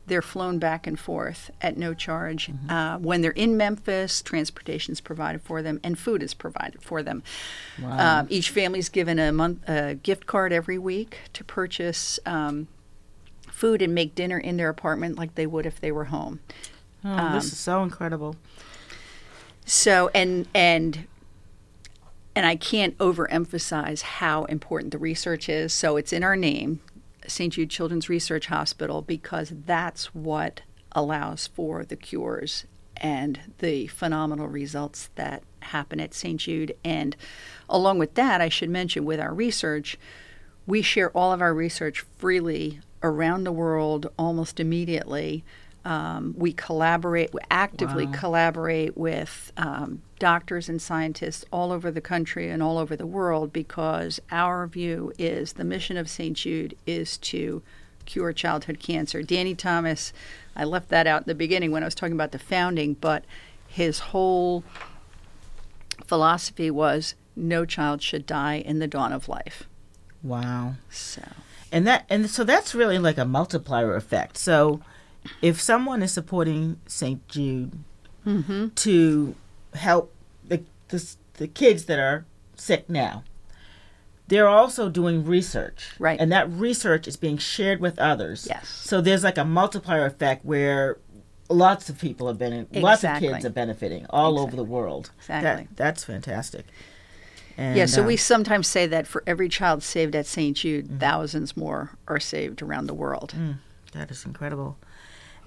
they're 0.10 0.22
flown 0.22 0.60
back 0.60 0.88
and 0.88 1.00
forth 1.00 1.52
at 1.62 1.78
no 1.78 1.94
charge. 1.94 2.48
Mm-hmm. 2.48 2.70
Uh, 2.70 2.98
when 2.98 3.22
they're 3.22 3.32
in 3.32 3.56
Memphis, 3.56 4.22
transportation 4.22 4.92
is 4.92 5.02
provided 5.02 5.42
for 5.42 5.62
them, 5.62 5.80
and 5.84 5.98
food 5.98 6.22
is 6.22 6.34
provided 6.34 6.82
for 6.82 7.02
them. 7.02 7.24
Wow. 7.82 8.20
Um, 8.22 8.28
each 8.30 8.50
family 8.50 8.80
is 8.80 8.90
given 8.90 9.20
a 9.20 9.32
month 9.32 9.68
a 9.70 9.96
gift 9.96 10.26
card 10.26 10.52
every 10.52 10.78
week 10.78 11.20
to 11.34 11.44
purchase 11.44 12.20
um, 12.26 12.68
food 13.48 13.82
and 13.82 13.94
make 13.94 14.16
dinner 14.16 14.38
in 14.38 14.58
their 14.58 14.70
apartment 14.70 15.18
like 15.18 15.36
they 15.36 15.46
would 15.48 15.66
if 15.66 15.80
they 15.80 15.92
were 15.92 16.06
home. 16.06 16.40
Oh, 17.06 17.10
um, 17.10 17.34
this 17.34 17.46
is 17.46 17.58
so 17.58 17.84
incredible. 17.84 18.36
So 19.66 20.10
and 20.16 20.48
and 20.54 21.08
and 22.40 22.48
I 22.48 22.56
can't 22.56 22.98
overemphasize 23.00 24.02
how 24.02 24.46
important 24.46 24.94
the 24.94 24.98
research 24.98 25.50
is. 25.50 25.74
So 25.74 25.98
it's 25.98 26.14
in 26.14 26.24
our 26.24 26.38
name, 26.38 26.80
St. 27.28 27.52
Jude 27.52 27.70
Children's 27.70 28.08
Research 28.08 28.46
Hospital, 28.46 29.02
because 29.02 29.52
that's 29.66 30.16
what 30.16 30.62
allows 30.94 31.48
for 31.48 31.84
the 31.84 31.98
cures 31.98 32.64
and 32.96 33.42
the 33.58 33.88
phenomenal 33.88 34.48
results 34.48 35.10
that 35.16 35.44
happen 35.64 36.00
at 36.00 36.14
St. 36.14 36.40
Jude. 36.40 36.78
And 36.82 37.18
along 37.68 38.00
with 38.00 38.14
that, 38.14 38.40
I 38.40 38.48
should 38.48 38.70
mention 38.70 39.04
with 39.04 39.20
our 39.20 39.34
research, 39.34 40.00
we 40.66 40.82
share 40.82 41.12
all 41.12 41.34
of 41.34 41.42
our 41.42 41.54
research 41.54 42.06
freely 42.20 42.80
around 43.04 43.44
the 43.44 43.52
world 43.52 44.08
almost 44.18 44.62
immediately. 44.62 45.44
Um, 45.86 46.36
we 46.38 46.52
collaborate, 46.52 47.34
we 47.34 47.40
actively 47.50 48.06
wow. 48.06 48.12
collaborate 48.14 48.98
with 48.98 49.52
um, 49.58 50.02
doctors 50.20 50.68
and 50.68 50.82
scientists 50.82 51.46
all 51.52 51.72
over 51.72 51.90
the 51.90 52.02
country 52.02 52.50
and 52.50 52.62
all 52.62 52.78
over 52.78 52.96
the 52.96 53.08
world 53.08 53.54
because 53.54 54.20
our 54.32 54.68
view 54.68 55.14
is 55.18 55.54
the 55.54 55.64
mission 55.64 55.96
of 55.98 56.10
St. 56.10 56.36
Jude 56.36 56.76
is 56.86 57.18
to 57.20 57.62
cure 58.06 58.34
childhood 58.34 58.80
cancer. 58.80 59.24
Danny 59.24 59.56
Thomas, 59.56 60.12
I 60.56 60.66
left 60.66 60.90
that 60.90 61.08
out 61.08 61.22
in 61.22 61.28
the 61.28 61.36
beginning 61.36 61.72
when 61.72 61.84
I 61.84 61.88
was 61.88 61.96
talking 61.96 62.14
about 62.14 62.32
the 62.32 62.40
founding, 62.40 62.96
but 62.96 63.24
his 63.68 64.00
whole 64.00 64.64
philosophy 66.06 66.70
was 66.70 67.16
no 67.36 67.66
child 67.66 68.02
should 68.02 68.26
die 68.26 68.56
in 68.56 68.80
the 68.80 68.88
dawn 68.88 69.14
of 69.14 69.30
life. 69.30 69.64
Wow. 70.22 70.76
So 70.90 71.22
and 71.72 71.86
that 71.88 72.06
and 72.10 72.30
so 72.30 72.44
that's 72.44 72.76
really 72.76 73.00
like 73.00 73.18
a 73.18 73.26
multiplier 73.26 73.96
effect. 73.96 74.38
So 74.38 74.82
if 75.42 75.60
someone 75.62 76.02
is 76.02 76.12
supporting 76.12 76.80
St. 76.86 77.26
Jude 77.28 77.80
mm-hmm. 78.26 78.70
to 78.70 79.36
help 79.74 80.14
the, 80.48 80.64
the, 80.90 81.16
the 81.34 81.48
kids 81.48 81.86
that 81.86 82.00
are 82.00 82.26
sick 82.56 82.90
now, 82.90 83.24
they're 84.28 84.48
also 84.48 84.90
doing 84.90 85.26
research. 85.26 85.92
Right. 85.98 86.20
And 86.20 86.32
that 86.32 86.50
research 86.52 87.08
is 87.08 87.18
being 87.18 87.38
shared 87.38 87.80
with 87.80 87.98
others. 87.98 88.48
Yes. 88.50 88.68
So 88.68 89.02
there's 89.02 89.24
like 89.24 89.38
a 89.38 89.46
multiplier 89.46 90.06
effect 90.06 90.46
where 90.46 90.98
lots 91.50 91.90
of 91.90 92.00
people 92.00 92.28
have 92.28 92.38
been, 92.38 92.54
exactly. 92.54 92.82
lots 92.82 93.04
of 93.04 93.20
kids 93.20 93.46
are 93.46 93.50
benefiting 93.50 94.06
all 94.10 94.34
exactly. 94.34 94.48
over 94.48 94.56
the 94.56 94.64
world. 94.72 95.12
Exactly. 95.20 95.66
That, 95.66 95.76
that's 95.76 96.04
fantastic. 96.04 96.66
And, 97.58 97.76
yeah, 97.76 97.88
so 97.88 98.02
um, 98.02 98.08
we 98.08 98.16
sometimes 98.16 98.68
say 98.68 98.88
that 98.88 99.06
for 99.06 99.22
every 99.28 99.50
child 99.50 99.84
saved 99.84 100.16
at 100.16 100.26
St. 100.26 100.56
Jude, 100.56 100.86
mm-hmm. 100.86 100.98
thousands 101.00 101.58
more 101.58 101.92
are 102.08 102.20
saved 102.20 102.62
around 102.62 102.86
the 102.88 102.94
world. 102.94 103.34
Mm, 103.36 103.58
that 103.94 104.10
is 104.12 104.26
incredible. 104.26 104.78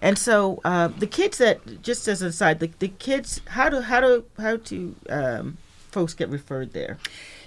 And 0.02 0.18
so 0.18 0.60
uh, 0.64 0.88
the 0.88 1.06
kids 1.06 1.38
that, 1.38 1.80
just 1.80 2.08
as 2.08 2.20
an 2.20 2.28
aside, 2.28 2.58
the, 2.58 2.70
the 2.80 2.88
kids, 2.88 3.40
how 3.46 3.68
do 3.68 3.80
how 3.80 4.00
do 4.00 4.24
how 4.36 4.56
do 4.56 4.96
um, 5.08 5.58
folks 5.90 6.12
get 6.12 6.28
referred 6.28 6.72
there? 6.72 6.98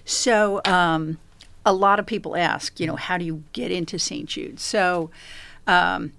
So 0.05 0.61
um, 0.63 1.17
a 1.65 1.73
lot 1.73 1.99
of 1.99 2.05
people 2.05 2.37
ask, 2.37 2.79
you 2.79 2.87
know, 2.87 2.95
how 2.95 3.17
do 3.17 3.25
you 3.25 3.43
get 3.51 3.71
into 3.71 3.99
St. 3.99 4.29
Jude? 4.29 4.59
So 4.61 5.11
um, 5.67 6.13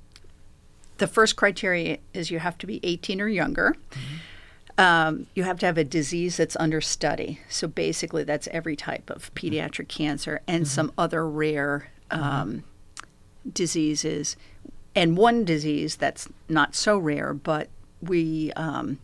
the 0.99 1.07
first 1.07 1.37
criteria 1.37 1.99
is 2.12 2.31
you 2.31 2.38
have 2.38 2.59
to 2.59 2.66
be 2.66 2.81
18 2.83 3.21
or 3.21 3.28
younger. 3.28 3.75
Mm-hmm. 3.90 4.16
Um, 4.78 5.26
you 5.35 5.45
have 5.45 5.59
to 5.61 5.66
have 5.66 5.78
a 5.78 5.85
disease 5.85 6.37
that's 6.37 6.57
under 6.57 6.83
study. 6.83 7.40
So 7.49 7.66
basically, 7.66 8.25
that's 8.25 8.47
every 8.49 8.76
type 8.76 9.09
of 9.09 9.35
pediatric 9.35 9.88
cancer 9.88 10.43
and 10.47 10.69
some 10.69 10.93
other 10.99 11.26
rare 11.26 11.88
um, 12.11 12.64
diseases. 13.50 14.37
And 14.97 15.17
one 15.17 15.45
disease 15.45 15.97
that's 15.97 16.29
not 16.49 16.75
so 16.75 16.97
rare, 16.99 17.35
but 17.35 17.69
we 18.03 18.53
um, 18.55 18.99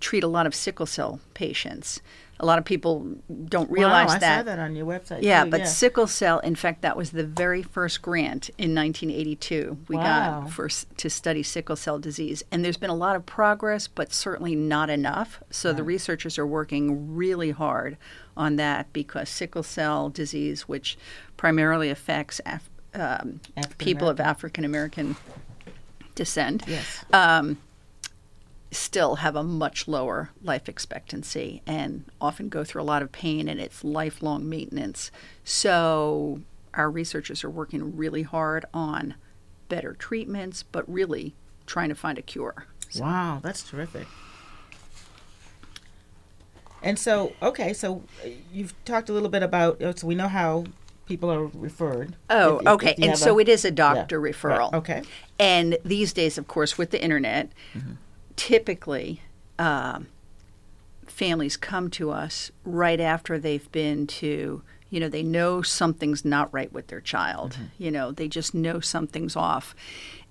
treat 0.00 0.24
a 0.24 0.28
lot 0.28 0.46
of 0.46 0.54
sickle 0.54 0.86
cell 0.86 1.20
patients. 1.34 2.00
A 2.38 2.44
lot 2.44 2.58
of 2.58 2.66
people 2.66 3.06
don't 3.48 3.70
realize 3.70 4.08
wow, 4.08 4.14
I 4.14 4.18
that. 4.18 4.38
saw 4.40 4.42
that 4.42 4.58
on 4.58 4.76
your 4.76 4.84
website. 4.84 5.22
Yeah, 5.22 5.44
too, 5.44 5.50
but 5.50 5.66
sickle 5.66 6.06
cell, 6.06 6.38
in 6.40 6.54
fact, 6.54 6.82
that 6.82 6.94
was 6.94 7.10
the 7.12 7.24
very 7.24 7.62
first 7.62 8.02
grant 8.02 8.50
in 8.58 8.74
1982 8.74 9.78
we 9.88 9.96
Wow. 9.96 10.42
got 10.42 10.50
for 10.50 10.68
to 10.68 11.08
study 11.10 11.42
sickle 11.42 11.76
cell 11.76 11.98
disease. 11.98 12.42
And 12.52 12.62
there's 12.62 12.76
been 12.76 12.90
a 12.90 12.94
lot 12.94 13.16
of 13.16 13.24
progress, 13.24 13.88
but 13.88 14.12
certainly 14.12 14.54
not 14.54 14.90
enough. 14.90 15.42
So 15.50 15.72
the 15.72 15.82
researchers 15.82 16.38
are 16.38 16.46
working 16.46 17.14
really 17.16 17.52
hard 17.52 17.96
on 18.36 18.56
that 18.56 18.92
because 18.92 19.30
sickle 19.30 19.62
cell 19.62 20.10
disease, 20.10 20.62
which 20.68 20.98
primarily 21.38 21.88
affects 21.88 22.40
Af- 22.44 22.68
um, 23.00 23.40
people 23.78 24.08
of 24.08 24.20
African 24.20 24.64
American 24.64 25.16
descent, 26.14 26.62
Yes. 26.66 27.04
um, 27.12 27.58
still 28.70 29.16
have 29.16 29.36
a 29.36 29.42
much 29.42 29.86
lower 29.86 30.30
life 30.42 30.68
expectancy 30.68 31.62
and 31.66 32.04
often 32.20 32.48
go 32.48 32.64
through 32.64 32.82
a 32.82 32.84
lot 32.84 33.02
of 33.02 33.12
pain 33.12 33.48
and 33.48 33.60
it's 33.60 33.84
lifelong 33.84 34.48
maintenance. 34.48 35.10
So 35.44 36.40
our 36.74 36.90
researchers 36.90 37.44
are 37.44 37.50
working 37.50 37.96
really 37.96 38.22
hard 38.22 38.64
on 38.74 39.14
better 39.68 39.94
treatments, 39.94 40.62
but 40.62 40.90
really 40.92 41.34
trying 41.66 41.88
to 41.88 41.94
find 41.94 42.18
a 42.18 42.22
cure. 42.22 42.66
Wow, 42.98 43.40
that's 43.42 43.62
terrific. 43.62 44.06
And 46.82 46.98
so, 46.98 47.32
okay, 47.42 47.72
so 47.72 48.02
uh, 48.24 48.28
you've 48.52 48.74
talked 48.84 49.08
a 49.08 49.12
little 49.12 49.28
bit 49.28 49.42
about, 49.42 49.80
so 49.98 50.06
we 50.06 50.14
know 50.14 50.28
how 50.28 50.64
people 51.06 51.32
are 51.32 51.46
referred. 51.46 52.16
Oh, 52.28 52.58
If- 52.58 52.66
okay. 52.66 52.94
if 52.98 53.04
And 53.04 53.18
so 53.18 53.38
a- 53.38 53.42
it 53.42 53.48
is 53.48 53.64
a 53.64 53.70
doctor 53.70 54.20
Right, 54.20 54.34
referral. 54.34 54.72
Okay. 54.74 55.02
And 55.38 55.78
these 55.84 56.12
days, 56.12 56.38
of 56.38 56.48
course, 56.48 56.76
with 56.76 56.90
the 56.90 57.02
internet, 57.02 57.50
mm-hmm. 57.74 57.92
typically 58.36 59.22
um, 59.58 60.08
families 61.06 61.56
come 61.56 61.90
to 61.90 62.10
us 62.10 62.50
right 62.64 63.00
after 63.00 63.38
they've 63.38 63.70
been 63.72 64.06
to, 64.06 64.62
you 64.90 65.00
know, 65.00 65.08
they 65.08 65.22
know 65.22 65.62
something's 65.62 66.24
not 66.24 66.52
right 66.52 66.72
with 66.72 66.88
their 66.88 67.00
child. 67.00 67.52
Mm-hmm. 67.52 67.82
You 67.82 67.90
know, 67.90 68.12
they 68.12 68.28
just 68.28 68.54
know 68.54 68.80
something's 68.80 69.36
off. 69.36 69.74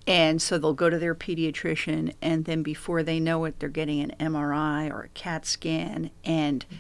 And 0.08 0.40
so 0.40 0.60
they'll 0.60 0.74
go 0.74 0.92
to 0.92 1.00
their 1.00 1.16
pediatrician, 1.16 2.14
and 2.22 2.46
then 2.46 2.62
before 2.62 3.02
they 3.02 3.20
know 3.20 3.44
it, 3.46 3.60
they're 3.60 3.70
getting 3.70 4.02
an 4.02 4.14
MRI 4.20 4.92
or 4.92 5.02
a 5.02 5.10
CAT 5.10 5.48
scan. 5.48 6.12
And 6.24 6.64
mm-hmm. 6.66 6.76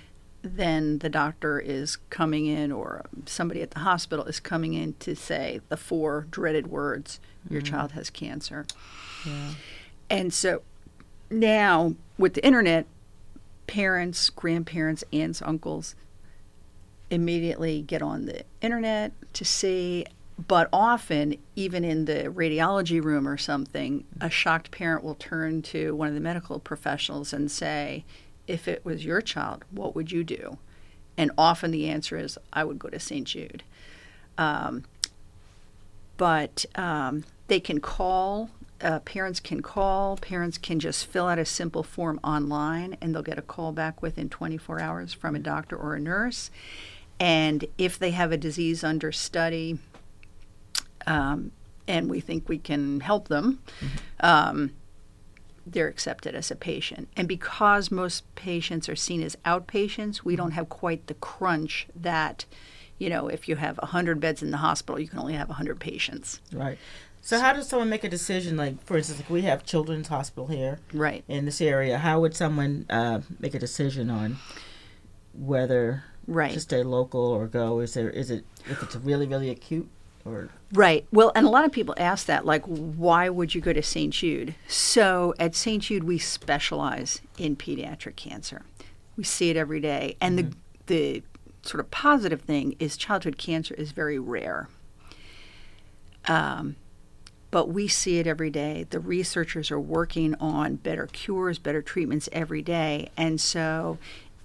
Then 0.45 0.99
the 0.99 1.09
doctor 1.09 1.59
is 1.59 1.97
coming 2.09 2.45
in, 2.45 2.71
or 2.71 3.05
somebody 3.25 3.61
at 3.61 3.71
the 3.71 3.79
hospital 3.79 4.25
is 4.25 4.39
coming 4.39 4.73
in 4.73 4.93
to 4.99 5.15
say 5.15 5.59
the 5.69 5.77
four 5.77 6.27
dreaded 6.29 6.67
words 6.67 7.19
your 7.49 7.61
mm-hmm. 7.61 7.73
child 7.73 7.91
has 7.93 8.09
cancer. 8.09 8.65
And 10.09 10.33
so 10.33 10.61
now 11.29 11.95
with 12.17 12.35
the 12.35 12.45
internet, 12.45 12.85
parents, 13.67 14.29
grandparents, 14.29 15.03
aunts, 15.11 15.41
uncles 15.41 15.95
immediately 17.09 17.81
get 17.81 18.01
on 18.01 18.25
the 18.25 18.43
internet 18.61 19.11
to 19.33 19.43
see. 19.43 20.05
But 20.47 20.67
often, 20.73 21.37
even 21.55 21.83
in 21.85 22.05
the 22.05 22.25
radiology 22.25 23.01
room 23.01 23.27
or 23.27 23.37
something, 23.37 24.03
a 24.19 24.29
shocked 24.29 24.69
parent 24.69 25.03
will 25.03 25.15
turn 25.15 25.61
to 25.63 25.95
one 25.95 26.09
of 26.09 26.13
the 26.13 26.19
medical 26.19 26.59
professionals 26.59 27.31
and 27.31 27.49
say, 27.49 28.03
If 28.47 28.67
it 28.67 28.85
was 28.85 29.05
your 29.05 29.21
child, 29.21 29.65
what 29.71 29.95
would 29.95 30.11
you 30.11 30.23
do? 30.23 30.57
And 31.17 31.31
often 31.37 31.71
the 31.71 31.87
answer 31.87 32.17
is, 32.17 32.37
I 32.51 32.63
would 32.63 32.79
go 32.79 32.89
to 32.89 32.99
St. 32.99 33.25
Jude. 33.25 33.63
Um, 34.37 34.83
but 36.17 36.65
um, 36.75 37.23
they 37.47 37.59
can 37.59 37.79
call. 37.79 38.49
Uh, 38.81 38.99
parents 38.99 39.39
can 39.39 39.61
call. 39.61 40.17
Parents 40.17 40.57
can 40.57 40.79
just 40.79 41.05
fill 41.05 41.27
out 41.27 41.39
a 41.39 41.45
simple 41.45 41.83
form 41.83 42.19
online, 42.23 42.97
and 43.01 43.15
they'll 43.15 43.21
get 43.21 43.37
a 43.37 43.43
call 43.43 43.71
back 43.71 44.01
within 44.01 44.29
24 44.29 44.81
hours 44.81 45.13
from 45.13 45.35
a 45.35 45.39
doctor 45.39 45.75
or 45.75 45.95
a 45.95 45.99
nurse. 45.99 46.51
And 47.19 47.65
if 47.77 47.97
they 47.97 48.11
have 48.11 48.31
a 48.31 48.37
disease 48.37 48.83
under 48.83 49.11
study, 49.11 49.79
um, 51.07 51.51
and 51.87 52.09
we 52.09 52.19
think 52.19 52.49
we 52.49 52.57
can 52.57 52.99
help 52.99 53.29
them, 53.29 53.59
um, 54.19 54.71
they're 55.65 55.87
accepted 55.87 56.35
as 56.35 56.51
a 56.51 56.55
patient. 56.55 57.07
And 57.17 57.27
because 57.27 57.89
most 57.91 58.23
patients 58.35 58.87
are 58.87 58.95
seen 58.95 59.21
as 59.23 59.35
outpatients, 59.45 60.23
we 60.23 60.35
don't 60.35 60.51
have 60.51 60.69
quite 60.69 61.07
the 61.07 61.13
crunch 61.15 61.87
that, 61.95 62.45
you 62.99 63.09
know, 63.09 63.27
if 63.27 63.49
you 63.49 63.55
have 63.55 63.77
100 63.79 64.19
beds 64.19 64.43
in 64.43 64.51
the 64.51 64.57
hospital, 64.57 64.99
you 64.99 65.07
can 65.07 65.19
only 65.19 65.33
have 65.33 65.49
100 65.49 65.79
patients. 65.79 66.39
Right. 66.53 66.77
So, 67.21 67.39
how 67.39 67.53
does 67.53 67.67
someone 67.67 67.89
make 67.89 68.03
a 68.03 68.09
decision? 68.09 68.55
Like, 68.55 68.79
for 68.83 68.97
instance, 68.97 69.19
like 69.21 69.29
we 69.31 69.41
have 69.43 69.65
Children's 69.65 70.09
Hospital 70.09 70.45
here 70.47 70.77
Right. 70.93 71.23
in 71.27 71.45
this 71.45 71.59
area. 71.59 71.97
How 71.97 72.19
would 72.21 72.35
someone 72.35 72.85
uh, 72.87 73.21
make 73.39 73.55
a 73.55 73.59
decision 73.59 74.11
on 74.11 74.37
whether 75.33 76.03
Right. 76.27 76.53
to 76.53 76.59
stay 76.59 76.83
local 76.83 77.21
or 77.21 77.47
go? 77.47 77.79
Is 77.79 77.95
there 77.95 78.09
is 78.11 78.29
it 78.29 78.45
if 78.69 78.81
it's 78.83 78.95
really 78.95 79.25
really 79.27 79.49
acute 79.49 79.89
or 80.25 80.49
Right. 80.73 81.05
Well, 81.11 81.31
and 81.35 81.45
a 81.45 81.49
lot 81.49 81.63
of 81.63 81.71
people 81.71 81.93
ask 81.97 82.25
that, 82.25 82.45
like, 82.45 82.65
why 82.65 83.29
would 83.29 83.55
you 83.55 83.61
go 83.61 83.71
to 83.71 83.81
St. 83.81 84.13
Jude? 84.13 84.55
So 84.67 85.33
at 85.39 85.55
St. 85.55 85.83
Jude, 85.83 86.03
we 86.03 86.17
specialize 86.17 87.21
in 87.37 87.55
pediatric 87.55 88.17
cancer. 88.17 88.63
We 89.15 89.23
see 89.23 89.49
it 89.49 89.55
every 89.55 89.79
day. 89.79 90.17
And 90.19 90.37
the, 90.37 90.51
the 90.87 91.23
sort 91.61 91.79
of 91.79 91.91
positive 91.91 92.41
thing 92.41 92.75
is 92.79 92.97
childhood 92.97 93.37
cancer 93.37 93.73
is 93.75 93.91
very 93.91 94.19
rare. 94.19 94.67
Um, 96.27 96.75
but 97.51 97.69
we 97.69 97.87
see 97.87 98.19
it 98.19 98.27
every 98.27 98.49
day. 98.49 98.85
The 98.89 98.99
researchers 98.99 99.71
are 99.71 99.79
working 99.79 100.35
on 100.41 100.75
better 100.75 101.07
cures, 101.07 101.57
better 101.57 101.81
treatments 101.81 102.27
every 102.33 102.61
day. 102.61 103.11
And 103.15 103.39
so, 103.39 103.97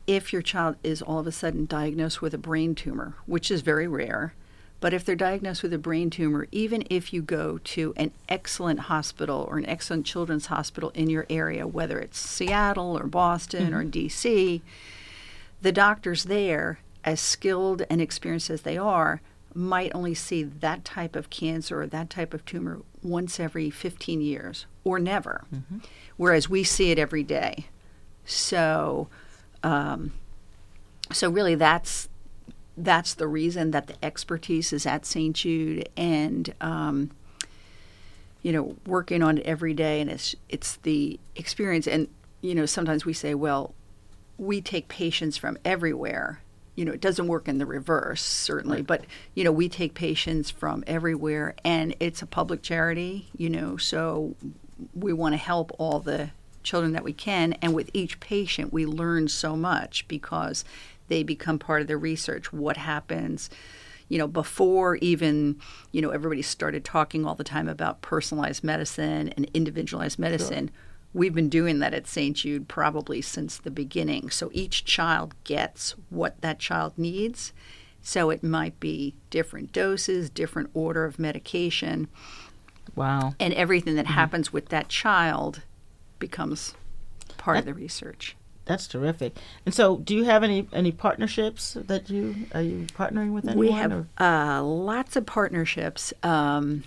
if 0.06 0.32
your 0.32 0.42
child 0.42 0.76
is 0.84 1.02
all 1.02 1.18
of 1.18 1.26
a 1.26 1.32
sudden 1.32 1.66
diagnosed 1.66 2.22
with 2.22 2.34
a 2.34 2.38
brain 2.38 2.76
tumor, 2.76 3.14
which 3.26 3.50
is 3.50 3.62
very 3.62 3.88
rare, 3.88 4.34
but 4.80 4.94
if 4.94 5.04
they're 5.04 5.14
diagnosed 5.14 5.62
with 5.62 5.74
a 5.74 5.78
brain 5.78 6.10
tumor, 6.10 6.48
even 6.50 6.84
if 6.88 7.12
you 7.12 7.22
go 7.22 7.58
to 7.58 7.92
an 7.96 8.10
excellent 8.28 8.80
hospital 8.80 9.46
or 9.48 9.58
an 9.58 9.66
excellent 9.66 10.06
children's 10.06 10.46
hospital 10.46 10.90
in 10.94 11.10
your 11.10 11.26
area, 11.28 11.66
whether 11.66 11.98
it's 11.98 12.18
Seattle 12.18 12.98
or 12.98 13.06
Boston 13.06 13.74
or 13.74 13.84
DC, 13.84 14.62
the 15.60 15.72
doctors 15.72 16.24
there, 16.24 16.80
as 17.04 17.20
skilled 17.20 17.82
and 17.90 18.00
experienced 18.00 18.50
as 18.50 18.62
they 18.62 18.78
are, 18.78 19.20
might 19.54 19.94
only 19.94 20.14
see 20.14 20.42
that 20.42 20.84
type 20.84 21.16
of 21.16 21.28
cancer 21.28 21.82
or 21.82 21.86
that 21.86 22.08
type 22.08 22.32
of 22.32 22.44
tumor 22.44 22.80
once 23.02 23.40
every 23.40 23.68
15 23.68 24.20
years 24.20 24.66
or 24.84 24.98
never, 24.98 25.44
whereas 26.16 26.48
we 26.48 26.62
see 26.64 26.90
it 26.90 26.98
every 26.98 27.22
day. 27.22 27.66
So, 28.24 29.08
um, 29.62 30.12
so 31.12 31.28
really, 31.28 31.56
that's 31.56 32.08
that's 32.76 33.14
the 33.14 33.26
reason 33.26 33.70
that 33.72 33.86
the 33.86 34.04
expertise 34.04 34.72
is 34.72 34.86
at 34.86 35.04
St. 35.04 35.34
Jude, 35.36 35.88
and 35.96 36.54
um, 36.60 37.10
you 38.42 38.52
know, 38.52 38.76
working 38.86 39.22
on 39.22 39.38
it 39.38 39.46
every 39.46 39.74
day, 39.74 40.00
and 40.00 40.10
it's 40.10 40.34
it's 40.48 40.76
the 40.76 41.18
experience. 41.36 41.86
And 41.86 42.08
you 42.40 42.54
know, 42.54 42.66
sometimes 42.66 43.04
we 43.04 43.12
say, 43.12 43.34
well, 43.34 43.74
we 44.38 44.60
take 44.60 44.88
patients 44.88 45.36
from 45.36 45.58
everywhere. 45.64 46.40
You 46.74 46.84
know, 46.86 46.92
it 46.92 47.00
doesn't 47.00 47.26
work 47.26 47.48
in 47.48 47.58
the 47.58 47.66
reverse, 47.66 48.22
certainly, 48.22 48.80
but 48.80 49.04
you 49.34 49.44
know, 49.44 49.52
we 49.52 49.68
take 49.68 49.94
patients 49.94 50.50
from 50.50 50.82
everywhere, 50.86 51.54
and 51.64 51.94
it's 52.00 52.22
a 52.22 52.26
public 52.26 52.62
charity. 52.62 53.28
You 53.36 53.50
know, 53.50 53.76
so 53.76 54.34
we 54.94 55.12
want 55.12 55.34
to 55.34 55.38
help 55.38 55.72
all 55.78 56.00
the 56.00 56.30
children 56.62 56.92
that 56.92 57.04
we 57.04 57.12
can, 57.12 57.54
and 57.54 57.74
with 57.74 57.90
each 57.92 58.20
patient, 58.20 58.72
we 58.72 58.86
learn 58.86 59.28
so 59.28 59.56
much 59.56 60.06
because 60.08 60.64
they 61.10 61.22
become 61.22 61.58
part 61.58 61.82
of 61.82 61.88
the 61.88 61.98
research. 61.98 62.50
What 62.52 62.78
happens? 62.78 63.50
you 64.10 64.18
know, 64.18 64.26
before 64.26 64.96
even, 64.96 65.56
you 65.92 66.02
know, 66.02 66.10
everybody 66.10 66.42
started 66.42 66.84
talking 66.84 67.24
all 67.24 67.36
the 67.36 67.44
time 67.44 67.68
about 67.68 68.02
personalized 68.02 68.64
medicine 68.64 69.28
and 69.36 69.48
individualized 69.54 70.18
medicine, 70.18 70.68
we've 71.14 71.32
been 71.32 71.48
doing 71.48 71.78
that 71.78 71.94
at 71.94 72.08
St. 72.08 72.36
Jude 72.36 72.66
probably 72.66 73.22
since 73.22 73.56
the 73.56 73.70
beginning. 73.70 74.28
So 74.28 74.50
each 74.52 74.84
child 74.84 75.34
gets 75.44 75.92
what 76.10 76.40
that 76.42 76.58
child 76.58 76.94
needs. 76.96 77.52
So 78.02 78.30
it 78.30 78.42
might 78.42 78.80
be 78.80 79.14
different 79.30 79.72
doses, 79.72 80.28
different 80.28 80.70
order 80.74 81.04
of 81.04 81.20
medication, 81.20 82.08
wow? 82.96 83.34
and 83.38 83.54
everything 83.54 83.94
that 83.94 84.06
mm-hmm. 84.06 84.14
happens 84.14 84.52
with 84.52 84.70
that 84.70 84.88
child 84.88 85.62
becomes 86.18 86.74
part 87.36 87.58
of 87.58 87.64
the 87.64 87.74
research. 87.74 88.36
That's 88.66 88.86
terrific. 88.86 89.36
And 89.66 89.74
so, 89.74 89.96
do 89.98 90.14
you 90.14 90.24
have 90.24 90.42
any 90.44 90.68
any 90.72 90.92
partnerships 90.92 91.76
that 91.80 92.08
you 92.08 92.46
are 92.54 92.62
you 92.62 92.86
partnering 92.96 93.32
with 93.32 93.44
anyone? 93.48 93.58
We 93.58 93.70
have 93.72 94.06
uh, 94.18 94.62
lots 94.62 95.16
of 95.16 95.26
partnerships. 95.26 96.12
Um, 96.22 96.84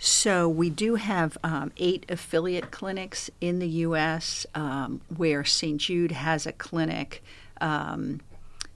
So 0.00 0.48
we 0.48 0.70
do 0.70 0.94
have 0.94 1.36
um, 1.42 1.72
eight 1.76 2.06
affiliate 2.08 2.70
clinics 2.70 3.30
in 3.40 3.58
the 3.58 3.68
U.S. 3.68 4.46
Um, 4.54 5.00
where 5.16 5.44
St. 5.44 5.80
Jude 5.80 6.12
has 6.12 6.46
a 6.46 6.52
clinic. 6.52 7.22
Um, 7.60 8.20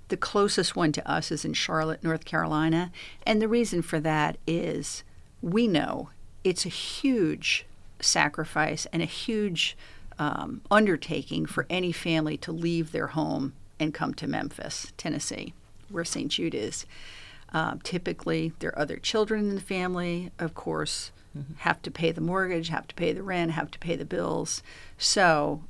the 0.09 0.16
closest 0.16 0.75
one 0.75 0.92
to 0.92 1.11
us 1.11 1.31
is 1.31 1.45
in 1.45 1.55
Charlotte, 1.55 2.03
North 2.03 2.25
Carolina, 2.25 2.90
and 3.25 3.40
the 3.40 3.49
reason 3.49 3.83
for 3.83 4.01
that 4.01 4.37
is 4.47 5.05
we 5.40 5.66
know 5.68 6.11
it's 6.45 6.66
a 6.66 6.68
huge 6.71 7.64
sacrifice 8.01 8.87
and 8.92 9.01
a 9.01 9.07
huge 9.07 9.77
um, 10.18 10.62
undertaking 10.70 11.46
for 11.46 11.66
any 11.70 11.92
family 11.92 12.37
to 12.38 12.53
leave 12.53 12.92
their 12.92 13.09
home 13.09 13.55
and 13.79 13.92
come 13.94 14.14
to 14.14 14.27
Memphis, 14.27 14.92
Tennessee, 14.96 15.55
where 15.88 16.05
St. 16.05 16.31
Jude 16.31 16.55
is. 16.55 16.87
Uh, 17.53 17.77
typically, 17.83 18.53
there 18.61 18.70
are 18.70 18.79
other 18.79 18.96
children 18.96 19.48
in 19.48 19.55
the 19.55 19.61
family, 19.61 20.31
of 20.38 20.55
course, 20.55 21.11
mm-hmm. 21.37 21.55
have 21.59 21.83
to 21.83 21.90
pay 21.90 22.11
the 22.11 22.20
mortgage, 22.20 22.68
have 22.68 22.88
to 22.88 22.94
pay 22.94 23.12
the 23.12 23.22
rent, 23.22 23.51
have 23.53 23.70
to 23.72 23.79
pay 23.79 23.96
the 23.96 24.05
bills. 24.05 24.62
So 24.96 25.62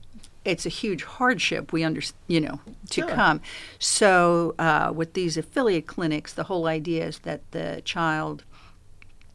it's 0.45 0.67
a 0.67 0.71
huge 0.71 1.05
hardship 1.05 1.73
we 1.73 1.85
under 1.85 2.01
you 2.27 2.41
know 2.41 2.61
to 2.91 3.03
sure. 3.03 3.11
come 3.11 3.41
so 3.79 4.55
uh, 4.59 4.93
with 4.95 5.15
these 5.15 5.37
affiliate 5.37 5.87
clinics 5.87 6.33
the 6.33 6.45
whole 6.45 6.67
idea 6.67 7.07
is 7.07 7.21
that 7.21 7.49
the 7.53 7.81
child 7.85 8.45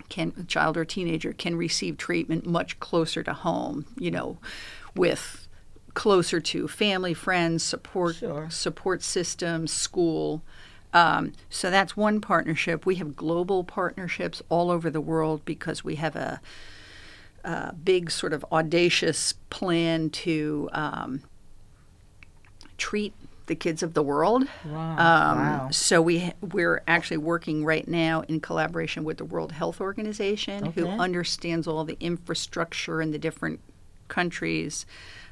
can 0.10 0.46
child 0.48 0.78
or 0.78 0.86
teenager 0.86 1.34
can 1.34 1.56
receive 1.56 1.98
treatment 1.98 2.46
much 2.46 2.80
closer 2.80 3.24
to 3.24 3.34
home 3.34 3.86
you 3.98 4.12
know 4.12 4.38
with 4.98 5.48
closer 5.94 6.40
to 6.40 6.68
family 6.68 7.14
friends 7.14 7.64
support 7.64 8.16
sure. 8.18 8.48
support 8.50 9.02
systems 9.02 9.72
school 9.72 10.44
um, 10.94 11.34
so 11.50 11.70
that's 11.70 11.98
one 11.98 12.22
partnership. 12.22 12.86
We 12.86 12.96
have 12.96 13.16
global 13.16 13.64
partnerships 13.64 14.42
all 14.50 14.72
over 14.72 14.90
the 14.90 15.02
world 15.02 15.44
because 15.46 15.84
we 15.84 15.96
have 15.96 16.16
a, 16.16 16.42
a 17.44 17.74
big 17.74 18.10
sort 18.10 18.34
of 18.34 18.46
audacious 18.52 19.34
plan 19.50 20.10
to 20.12 20.70
um, 20.72 21.24
treat 22.78 23.14
the 23.48 23.56
kids 23.56 23.84
of 23.84 23.94
the 23.94 24.04
world. 24.04 24.48
Wow. 24.66 24.92
Um, 24.92 25.38
wow. 25.38 25.70
So 25.72 26.02
we 26.02 26.34
we're 26.42 26.82
actually 26.88 27.18
working 27.18 27.64
right 27.64 27.88
now 27.88 28.22
in 28.22 28.40
collaboration 28.40 29.04
with 29.04 29.18
the 29.18 29.26
World 29.26 29.52
Health 29.52 29.80
Organization, 29.80 30.68
okay. 30.70 30.82
who 30.82 30.88
understands 30.88 31.68
all 31.68 31.84
the 31.84 31.98
infrastructure 32.00 33.02
and 33.02 33.14
the 33.14 33.20
different 33.20 33.60
countries. 34.08 34.86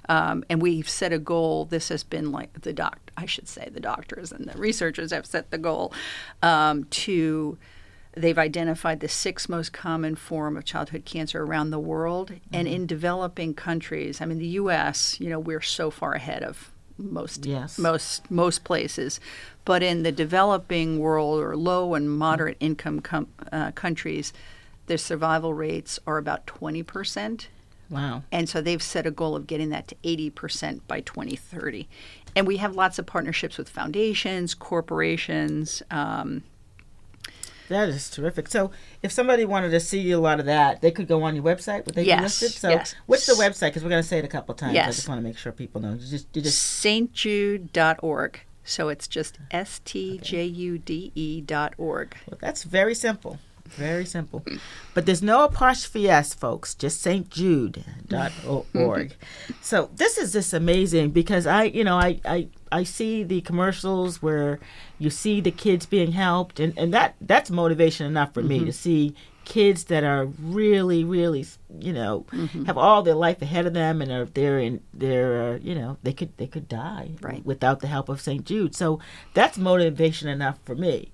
Um, 0.07 0.43
and 0.49 0.61
we've 0.61 0.89
set 0.89 1.13
a 1.13 1.19
goal. 1.19 1.65
This 1.65 1.89
has 1.89 2.03
been 2.03 2.31
like 2.31 2.61
the 2.61 2.73
doc, 2.73 2.99
I 3.17 3.25
should 3.25 3.47
say, 3.47 3.69
the 3.71 3.79
doctors 3.79 4.31
and 4.31 4.45
the 4.47 4.57
researchers 4.57 5.11
have 5.11 5.25
set 5.25 5.51
the 5.51 5.57
goal 5.57 5.93
um, 6.41 6.85
to. 6.85 7.57
They've 8.17 8.37
identified 8.37 9.01
the 9.01 9.09
six 9.09 9.49
most 9.49 9.73
common 9.73 10.15
form 10.15 10.55
of 10.55 10.63
childhood 10.63 11.03
cancer 11.03 11.43
around 11.43 11.71
the 11.71 11.79
world, 11.79 12.31
mm-hmm. 12.31 12.55
and 12.55 12.67
in 12.67 12.85
developing 12.85 13.53
countries. 13.53 14.21
I 14.21 14.25
mean, 14.25 14.37
the 14.37 14.47
U.S. 14.47 15.19
You 15.19 15.29
know, 15.29 15.39
we're 15.39 15.61
so 15.61 15.89
far 15.89 16.13
ahead 16.13 16.43
of 16.43 16.71
most 16.97 17.45
yes. 17.45 17.77
most 17.77 18.29
most 18.31 18.63
places, 18.63 19.19
but 19.65 19.83
in 19.83 20.03
the 20.03 20.11
developing 20.11 20.99
world 20.99 21.41
or 21.41 21.57
low 21.57 21.93
and 21.93 22.09
moderate 22.09 22.57
income 22.59 23.01
com- 23.01 23.27
uh, 23.51 23.71
countries, 23.71 24.31
their 24.85 24.97
survival 24.97 25.53
rates 25.53 25.99
are 26.07 26.17
about 26.17 26.47
twenty 26.47 26.83
percent 26.83 27.49
Wow. 27.89 28.23
And 28.31 28.49
so 28.49 28.61
they've 28.61 28.81
set 28.81 29.05
a 29.05 29.11
goal 29.11 29.35
of 29.35 29.47
getting 29.47 29.69
that 29.69 29.87
to 29.89 29.95
80% 30.03 30.81
by 30.87 31.01
2030. 31.01 31.87
And 32.35 32.47
we 32.47 32.57
have 32.57 32.75
lots 32.75 32.99
of 32.99 33.05
partnerships 33.05 33.57
with 33.57 33.69
foundations, 33.69 34.53
corporations. 34.53 35.81
Um, 35.91 36.43
that 37.69 37.89
is 37.89 38.09
terrific. 38.09 38.47
So, 38.47 38.71
if 39.01 39.11
somebody 39.11 39.43
wanted 39.43 39.69
to 39.71 39.79
see 39.79 40.11
a 40.11 40.19
lot 40.19 40.39
of 40.39 40.45
that, 40.45 40.81
they 40.81 40.91
could 40.91 41.07
go 41.07 41.23
on 41.23 41.35
your 41.35 41.43
website. 41.43 41.85
Would 41.85 41.95
they 41.95 42.03
yes, 42.03 42.19
be 42.19 42.23
listed? 42.23 42.51
So, 42.51 42.69
yes. 42.69 42.95
what's 43.07 43.25
the 43.25 43.33
website? 43.33 43.69
Because 43.69 43.83
we're 43.83 43.89
going 43.89 44.03
to 44.03 44.07
say 44.07 44.19
it 44.19 44.25
a 44.25 44.27
couple 44.27 44.53
times. 44.53 44.75
Yes. 44.75 44.87
I 44.87 44.91
just 44.91 45.09
want 45.09 45.19
to 45.19 45.23
make 45.23 45.37
sure 45.37 45.51
people 45.51 45.81
know. 45.81 45.93
You 45.93 45.97
just, 45.97 46.27
you 46.33 46.41
just... 46.43 46.85
stjude.org. 46.85 48.39
So 48.67 48.89
it's 48.89 49.07
just 49.07 49.37
s 49.51 49.79
t 49.85 50.19
j 50.21 50.43
u 50.43 50.79
d 50.79 51.11
e 51.13 51.39
dot 51.39 51.75
org. 51.77 52.15
Well, 52.27 52.39
that's 52.41 52.63
very 52.63 52.95
simple. 52.95 53.39
Very 53.69 54.05
simple. 54.05 54.45
But 54.93 55.05
there's 55.05 55.23
no 55.23 55.43
apostrophe 55.43 56.09
S, 56.09 56.33
folks, 56.33 56.75
just 56.75 57.05
stjude.org. 57.05 59.15
so 59.61 59.89
this 59.95 60.17
is 60.17 60.33
just 60.33 60.53
amazing 60.53 61.11
because 61.11 61.47
I, 61.47 61.63
you 61.63 61.83
know, 61.83 61.97
I, 61.97 62.19
I, 62.23 62.47
I 62.71 62.83
see 62.83 63.23
the 63.23 63.41
commercials 63.41 64.21
where 64.21 64.59
you 64.99 65.09
see 65.09 65.41
the 65.41 65.51
kids 65.51 65.85
being 65.85 66.11
helped, 66.11 66.59
and, 66.59 66.77
and 66.77 66.93
that 66.93 67.15
that's 67.21 67.49
motivation 67.49 68.05
enough 68.05 68.33
for 68.33 68.41
mm-hmm. 68.41 68.49
me 68.49 68.65
to 68.65 68.71
see 68.71 69.15
kids 69.45 69.85
that 69.85 70.03
are 70.03 70.25
really, 70.25 71.03
really, 71.03 71.45
you 71.79 71.93
know, 71.93 72.25
mm-hmm. 72.31 72.65
have 72.65 72.77
all 72.77 73.03
their 73.03 73.15
life 73.15 73.41
ahead 73.41 73.65
of 73.65 73.73
them, 73.73 74.01
and 74.01 74.11
are 74.11 74.25
they're 74.25 74.59
in 74.59 74.81
they're 74.93 75.53
uh, 75.53 75.57
you 75.57 75.75
know 75.75 75.97
they 76.03 76.13
could 76.13 76.35
they 76.37 76.47
could 76.47 76.67
die 76.67 77.11
right. 77.21 77.45
without 77.45 77.79
the 77.79 77.87
help 77.87 78.09
of 78.09 78.21
St. 78.21 78.45
Jude. 78.45 78.75
So 78.75 78.99
that's 79.33 79.57
motivation 79.57 80.29
enough 80.29 80.59
for 80.63 80.75
me 80.75 81.11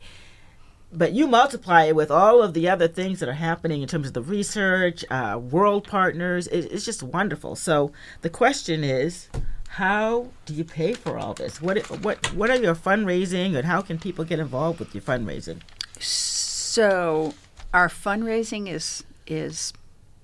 but 0.93 1.13
you 1.13 1.27
multiply 1.27 1.85
it 1.85 1.95
with 1.95 2.11
all 2.11 2.41
of 2.41 2.53
the 2.53 2.67
other 2.69 2.87
things 2.87 3.19
that 3.19 3.29
are 3.29 3.33
happening 3.33 3.81
in 3.81 3.87
terms 3.87 4.07
of 4.07 4.13
the 4.13 4.21
research, 4.21 5.05
uh, 5.09 5.39
world 5.41 5.87
partners. 5.87 6.47
It, 6.47 6.71
it's 6.71 6.85
just 6.85 7.01
wonderful. 7.01 7.55
So 7.55 7.91
the 8.21 8.29
question 8.29 8.83
is, 8.83 9.29
how 9.69 10.27
do 10.45 10.53
you 10.53 10.65
pay 10.65 10.93
for 10.93 11.17
all 11.17 11.33
this? 11.33 11.61
What 11.61 11.89
what 12.01 12.33
what 12.33 12.49
are 12.49 12.57
your 12.57 12.75
fundraising, 12.75 13.55
and 13.55 13.65
how 13.65 13.81
can 13.81 13.99
people 13.99 14.25
get 14.25 14.39
involved 14.39 14.79
with 14.79 14.93
your 14.93 15.01
fundraising? 15.01 15.61
So 15.97 17.33
our 17.73 17.87
fundraising 17.87 18.67
is 18.67 19.05
is 19.27 19.71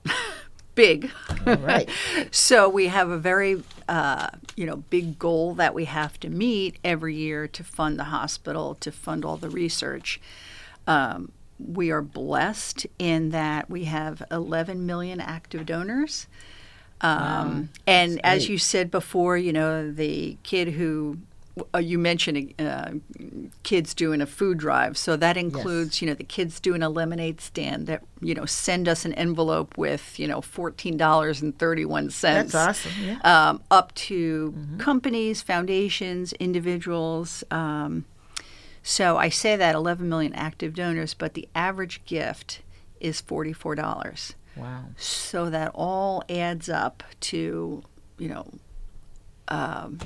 big. 0.76 1.12
Right. 1.46 1.90
so 2.32 2.68
we 2.68 2.88
have 2.88 3.10
a 3.10 3.18
very 3.18 3.64
uh, 3.88 4.28
you 4.58 4.66
know 4.66 4.78
big 4.90 5.18
goal 5.18 5.54
that 5.56 5.74
we 5.74 5.86
have 5.86 6.20
to 6.20 6.30
meet 6.30 6.78
every 6.84 7.16
year 7.16 7.48
to 7.48 7.64
fund 7.64 7.98
the 7.98 8.06
hospital, 8.06 8.76
to 8.76 8.92
fund 8.92 9.24
all 9.24 9.38
the 9.38 9.50
research. 9.50 10.20
Um, 10.88 11.32
we 11.60 11.92
are 11.92 12.02
blessed 12.02 12.88
in 13.00 13.32
that 13.32 13.70
we 13.70 13.86
have 13.86 14.24
11 14.32 14.86
million 14.86 15.20
active 15.20 15.66
donors. 15.66 16.28
Um, 17.02 17.12
wow. 17.12 17.64
And 17.86 18.26
as 18.26 18.50
you 18.50 18.58
said 18.58 18.90
before, 18.90 19.38
you 19.38 19.54
know, 19.54 19.92
the 19.92 20.38
kid 20.44 20.70
who 20.70 21.18
uh, 21.74 21.80
you 21.80 21.98
mentioned 21.98 22.54
uh, 22.60 22.92
kids 23.64 23.94
doing 23.94 24.22
a 24.22 24.26
food 24.26 24.58
drive, 24.58 24.98
so 24.98 25.16
that 25.16 25.38
includes 25.38 25.96
yes. 25.96 26.02
you 26.02 26.08
know 26.08 26.14
the 26.14 26.24
kids 26.24 26.60
doing 26.60 26.84
a 26.84 26.90
lemonade 26.90 27.42
stand 27.42 27.88
that 27.88 28.04
you 28.22 28.36
know 28.36 28.46
send 28.46 28.88
us 28.88 29.06
an 29.06 29.14
envelope 29.14 29.78
with 29.78 30.20
you 30.20 30.28
know 30.28 30.42
fourteen 30.42 30.98
dollars 30.98 31.42
and 31.42 31.58
thirty 31.58 31.86
one 31.86 32.10
cents. 32.10 32.52
That's 32.54 32.86
awesome. 32.86 33.04
Yeah. 33.04 33.20
Um, 33.24 33.64
up 33.72 33.94
to 33.96 34.54
mm-hmm. 34.56 34.78
companies, 34.78 35.42
foundations, 35.42 36.34
individuals. 36.34 37.44
Um, 37.52 38.06
so 38.88 39.18
I 39.18 39.28
say 39.28 39.58
that 39.58 39.76
11 39.76 40.08
million 40.08 40.34
active 40.34 40.74
donors, 40.74 41.14
but 41.14 41.34
the 41.34 41.50
average 41.54 42.06
gift 42.06 42.62
is 43.02 43.22
$44. 43.22 44.36
Wow. 44.56 44.86
So 44.96 45.50
that 45.50 45.72
all 45.76 46.24
adds 46.30 46.70
up 46.70 47.04
to, 47.20 47.84
you 48.18 48.30
know, 48.30 48.50
um, 49.50 50.00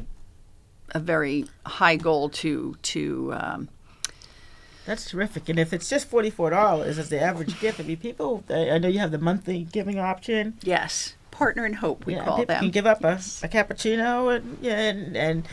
a 0.90 1.00
very 1.00 1.46
high 1.64 1.96
goal 1.96 2.30
to 2.30 2.76
to. 2.82 3.34
Um, 3.36 3.70
that's 4.88 5.08
terrific. 5.12 5.48
And 5.48 5.60
if 5.60 5.74
it's 5.74 5.88
just 5.88 6.10
forty 6.10 6.32
four 6.32 6.50
dollars 6.50 6.98
as 6.98 7.10
the 7.10 7.22
average 7.22 7.60
gift, 7.60 7.80
I 7.80 7.84
mean, 7.84 7.98
people. 7.98 8.44
I 8.50 8.80
know 8.80 8.88
you 8.88 8.98
have 8.98 9.12
the 9.12 9.20
monthly 9.20 9.64
giving 9.64 10.00
option. 10.00 10.58
Yes, 10.64 11.16
partner 11.30 11.68
in 11.68 11.74
hope 11.74 12.08
we 12.08 12.16
yeah, 12.16 12.26
call 12.26 12.46
them. 12.46 12.60
Can 12.60 12.72
give 12.72 12.88
up 12.88 13.02
yes. 13.04 13.44
a, 13.44 13.46
a 13.46 13.50
cappuccino 13.50 14.36
and 14.36 14.58
yeah, 14.60 14.80
and, 14.80 15.16
and 15.16 15.48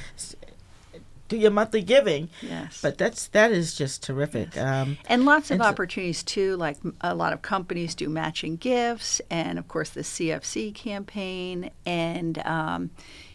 do 1.28 1.36
your 1.36 1.50
monthly 1.50 1.82
giving. 1.82 2.30
Yes. 2.42 2.80
But 2.82 2.98
that's 2.98 3.28
that 3.28 3.52
is 3.52 3.74
just 3.74 4.02
terrific. 4.02 4.54
Yes. 4.54 4.64
Um, 4.64 4.98
and 5.06 5.24
lots 5.24 5.50
of 5.50 5.56
and 5.56 5.62
opportunities 5.62 6.22
too. 6.22 6.56
Like 6.56 6.78
a 7.00 7.14
lot 7.14 7.32
of 7.32 7.42
companies 7.42 7.94
do 7.94 8.08
matching 8.08 8.56
gifts, 8.56 9.20
and 9.30 9.58
of 9.58 9.68
course 9.68 9.90
the 9.90 10.00
CFC 10.00 10.74
campaign, 10.74 11.70
and 11.86 12.38
um, 12.46 12.90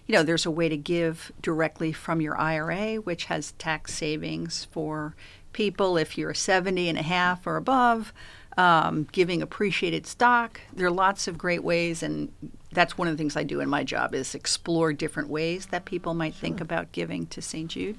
you 0.08 0.14
know 0.14 0.24
there's 0.24 0.46
a 0.46 0.52
way 0.52 0.68
to 0.68 0.78
give 0.78 1.32
directly 1.42 1.94
from 1.94 2.20
your 2.20 2.38
IRA, 2.38 2.96
which 2.96 3.26
has 3.26 3.54
tax 3.54 3.94
savings 3.94 4.66
for 4.72 5.16
people 5.54 5.98
if 5.98 6.18
you're 6.18 6.34
70 6.34 6.90
and 6.90 6.98
a 6.98 7.04
half 7.04 7.46
or 7.48 7.56
above. 7.56 8.12
Um, 8.56 9.08
giving 9.12 9.42
appreciated 9.42 10.06
stock. 10.06 10.62
There 10.74 10.86
are 10.86 10.92
lots 10.92 11.28
of 11.28 11.40
great 11.40 11.64
ways, 11.64 12.04
and 12.04 12.32
that's 12.74 12.98
one 12.98 13.08
of 13.08 13.14
the 13.14 13.18
things 13.18 13.36
I 13.36 13.44
do 13.44 13.60
in 13.60 13.70
my 13.70 13.84
job 13.84 14.14
is 14.14 14.36
explore 14.36 14.94
different 14.94 15.30
ways 15.30 15.68
that 15.68 15.86
people 15.86 16.14
might 16.14 16.34
sure. 16.34 16.42
think 16.42 16.62
about 16.62 16.92
giving 16.92 17.28
to 17.28 17.42
St. 17.42 17.70
Jude. 17.70 17.98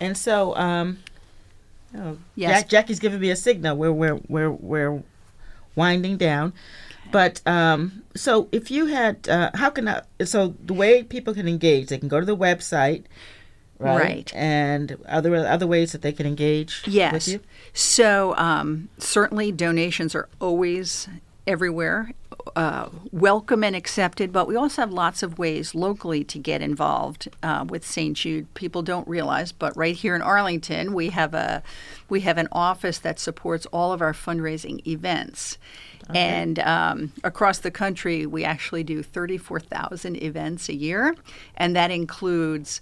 And 0.00 0.16
so, 0.16 0.54
um, 0.56 0.98
oh, 1.96 2.18
yes. 2.34 2.60
Jack, 2.60 2.68
Jackie's 2.68 3.00
giving 3.00 3.20
me 3.20 3.30
a 3.30 3.36
signal. 3.36 3.76
We're 3.76 3.92
we're 3.92 4.20
we're 4.28 4.50
we're 4.50 5.02
winding 5.74 6.16
down, 6.16 6.52
but 7.10 7.40
um, 7.46 8.02
so 8.14 8.48
if 8.52 8.70
you 8.70 8.86
had, 8.86 9.28
uh, 9.28 9.50
how 9.54 9.70
can 9.70 9.88
I? 9.88 10.02
So 10.24 10.54
the 10.64 10.74
way 10.74 11.02
people 11.02 11.34
can 11.34 11.48
engage, 11.48 11.88
they 11.88 11.98
can 11.98 12.08
go 12.08 12.20
to 12.20 12.26
the 12.26 12.36
website 12.36 13.04
right? 13.78 13.98
Right. 14.00 14.32
And 14.34 14.96
other 15.08 15.34
other 15.36 15.66
ways 15.66 15.92
that 15.92 16.02
they 16.02 16.12
can 16.12 16.26
engage 16.26 16.82
Yes. 16.86 17.12
with 17.12 17.28
you. 17.28 17.40
So 17.72 18.34
um, 18.36 18.88
certainly 18.98 19.52
donations 19.52 20.14
are 20.14 20.28
always 20.40 21.08
everywhere, 21.46 22.12
uh, 22.56 22.90
welcome 23.10 23.64
and 23.64 23.74
accepted. 23.74 24.32
But 24.32 24.46
we 24.46 24.54
also 24.56 24.82
have 24.82 24.92
lots 24.92 25.22
of 25.22 25.38
ways 25.38 25.74
locally 25.74 26.22
to 26.24 26.38
get 26.38 26.60
involved 26.60 27.28
uh, 27.42 27.64
with 27.66 27.86
St. 27.86 28.14
Jude. 28.16 28.52
People 28.54 28.82
don't 28.82 29.08
realize, 29.08 29.50
but 29.52 29.74
right 29.76 29.96
here 29.96 30.14
in 30.14 30.20
Arlington, 30.22 30.92
we 30.92 31.08
have 31.10 31.32
a 31.34 31.62
we 32.08 32.20
have 32.20 32.36
an 32.36 32.48
office 32.52 32.98
that 32.98 33.18
supports 33.18 33.64
all 33.66 33.92
of 33.92 34.02
our 34.02 34.12
fundraising 34.12 34.86
events. 34.86 35.56
And 36.14 36.58
um, 36.60 37.12
across 37.22 37.58
the 37.58 37.70
country, 37.70 38.24
we 38.24 38.42
actually 38.42 38.82
do 38.82 39.02
34,000 39.02 40.16
events 40.22 40.70
a 40.70 40.74
year, 40.74 41.14
and 41.54 41.76
that 41.76 41.90
includes 41.90 42.80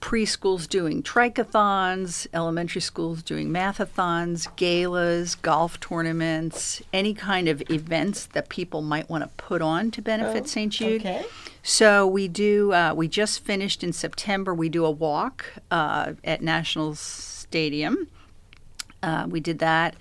preschools 0.00 0.68
doing 0.68 1.02
trike-a-thons, 1.02 2.26
elementary 2.32 2.80
schools 2.80 3.22
doing 3.22 3.48
mathathons, 3.48 4.54
galas, 4.56 5.34
golf 5.34 5.80
tournaments, 5.80 6.82
any 6.92 7.14
kind 7.14 7.48
of 7.48 7.62
events 7.70 8.26
that 8.26 8.48
people 8.48 8.80
might 8.82 9.10
want 9.10 9.24
to 9.24 9.28
put 9.36 9.60
on 9.60 9.90
to 9.90 10.00
benefit 10.00 10.48
St. 10.48 10.72
Jude. 10.72 11.00
Okay. 11.02 11.24
So 11.62 12.06
we 12.06 12.28
do. 12.28 12.72
Uh, 12.72 12.94
we 12.94 13.08
just 13.08 13.40
finished 13.40 13.82
in 13.82 13.92
September. 13.92 14.54
We 14.54 14.68
do 14.68 14.84
a 14.84 14.90
walk 14.90 15.46
uh, 15.70 16.14
at 16.24 16.40
National 16.40 16.94
Stadium. 16.94 18.08
Uh, 19.02 19.26
we 19.28 19.40
did 19.40 19.58
that. 19.58 19.96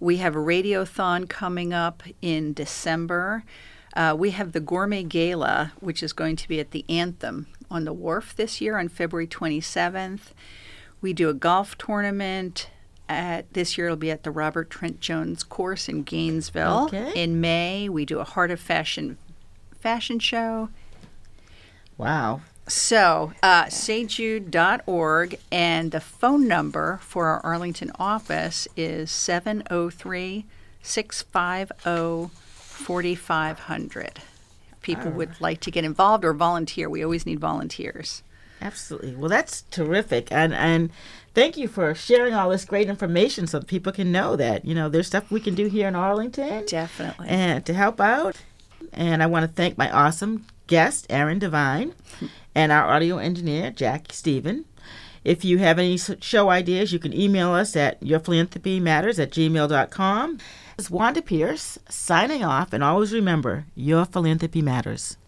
We 0.00 0.16
have 0.16 0.34
a 0.34 0.40
radiothon 0.40 1.28
coming 1.28 1.72
up 1.72 2.02
in 2.20 2.54
December. 2.54 3.44
Uh, 3.94 4.16
we 4.18 4.30
have 4.30 4.52
the 4.52 4.60
Gourmet 4.60 5.04
Gala, 5.04 5.72
which 5.80 6.02
is 6.02 6.12
going 6.12 6.36
to 6.36 6.48
be 6.48 6.58
at 6.58 6.70
the 6.70 6.84
Anthem 6.88 7.46
on 7.72 7.84
the 7.84 7.92
Wharf 7.92 8.36
this 8.36 8.60
year 8.60 8.78
on 8.78 8.88
February 8.88 9.26
27th. 9.26 10.32
We 11.00 11.12
do 11.12 11.28
a 11.28 11.34
golf 11.34 11.76
tournament. 11.78 12.68
At, 13.08 13.52
this 13.52 13.76
year 13.76 13.88
it'll 13.88 13.96
be 13.96 14.10
at 14.10 14.22
the 14.22 14.30
Robert 14.30 14.70
Trent 14.70 15.00
Jones 15.00 15.42
course 15.42 15.88
in 15.88 16.02
Gainesville. 16.02 16.84
Okay. 16.84 17.12
In 17.14 17.40
May, 17.40 17.88
we 17.88 18.04
do 18.04 18.20
a 18.20 18.24
Heart 18.24 18.52
of 18.52 18.60
Fashion 18.60 19.18
fashion 19.80 20.18
show. 20.18 20.68
Wow. 21.98 22.42
So, 22.68 23.32
uh, 23.42 23.64
stjude.org, 23.64 25.38
and 25.50 25.90
the 25.90 26.00
phone 26.00 26.46
number 26.46 27.00
for 27.02 27.26
our 27.26 27.40
Arlington 27.40 27.90
office 27.98 28.68
is 28.76 29.10
703 29.10 30.46
650 30.80 32.30
4500. 32.34 34.20
People 34.82 35.08
oh. 35.08 35.12
would 35.12 35.40
like 35.40 35.60
to 35.60 35.70
get 35.70 35.84
involved 35.84 36.24
or 36.24 36.32
volunteer, 36.32 36.90
we 36.90 37.02
always 37.02 37.24
need 37.24 37.40
volunteers. 37.40 38.22
Absolutely. 38.60 39.14
Well, 39.14 39.28
that's 39.28 39.62
terrific, 39.70 40.30
and 40.30 40.54
and 40.54 40.90
thank 41.34 41.56
you 41.56 41.66
for 41.66 41.94
sharing 41.94 42.32
all 42.32 42.50
this 42.50 42.64
great 42.64 42.88
information 42.88 43.46
so 43.46 43.60
people 43.60 43.92
can 43.92 44.12
know 44.12 44.36
that 44.36 44.64
you 44.64 44.74
know 44.74 44.88
there's 44.88 45.08
stuff 45.08 45.30
we 45.30 45.40
can 45.40 45.54
do 45.54 45.66
here 45.66 45.88
in 45.88 45.96
Arlington 45.96 46.64
Definitely. 46.66 47.28
and 47.28 47.66
to 47.66 47.74
help 47.74 48.00
out. 48.00 48.36
And 48.92 49.22
I 49.22 49.26
want 49.26 49.44
to 49.44 49.52
thank 49.52 49.76
my 49.78 49.90
awesome 49.90 50.46
guest, 50.66 51.06
Erin 51.10 51.38
Devine, 51.40 51.94
and 52.54 52.70
our 52.70 52.86
audio 52.86 53.18
engineer, 53.18 53.70
Jackie 53.70 54.14
Stephen. 54.14 54.64
If 55.24 55.44
you 55.44 55.58
have 55.58 55.78
any 55.78 55.96
show 55.96 56.50
ideas, 56.50 56.92
you 56.92 56.98
can 56.98 57.12
email 57.12 57.52
us 57.52 57.76
at 57.76 58.00
yourphilanthropymatters 58.00 59.22
at 59.22 59.30
gmail.com. 59.30 60.38
This 60.76 60.86
is 60.86 60.90
Wanda 60.90 61.20
Pierce 61.20 61.78
signing 61.90 62.42
off, 62.42 62.72
and 62.72 62.82
always 62.82 63.12
remember, 63.12 63.66
your 63.74 64.06
philanthropy 64.06 64.62
matters. 64.62 65.18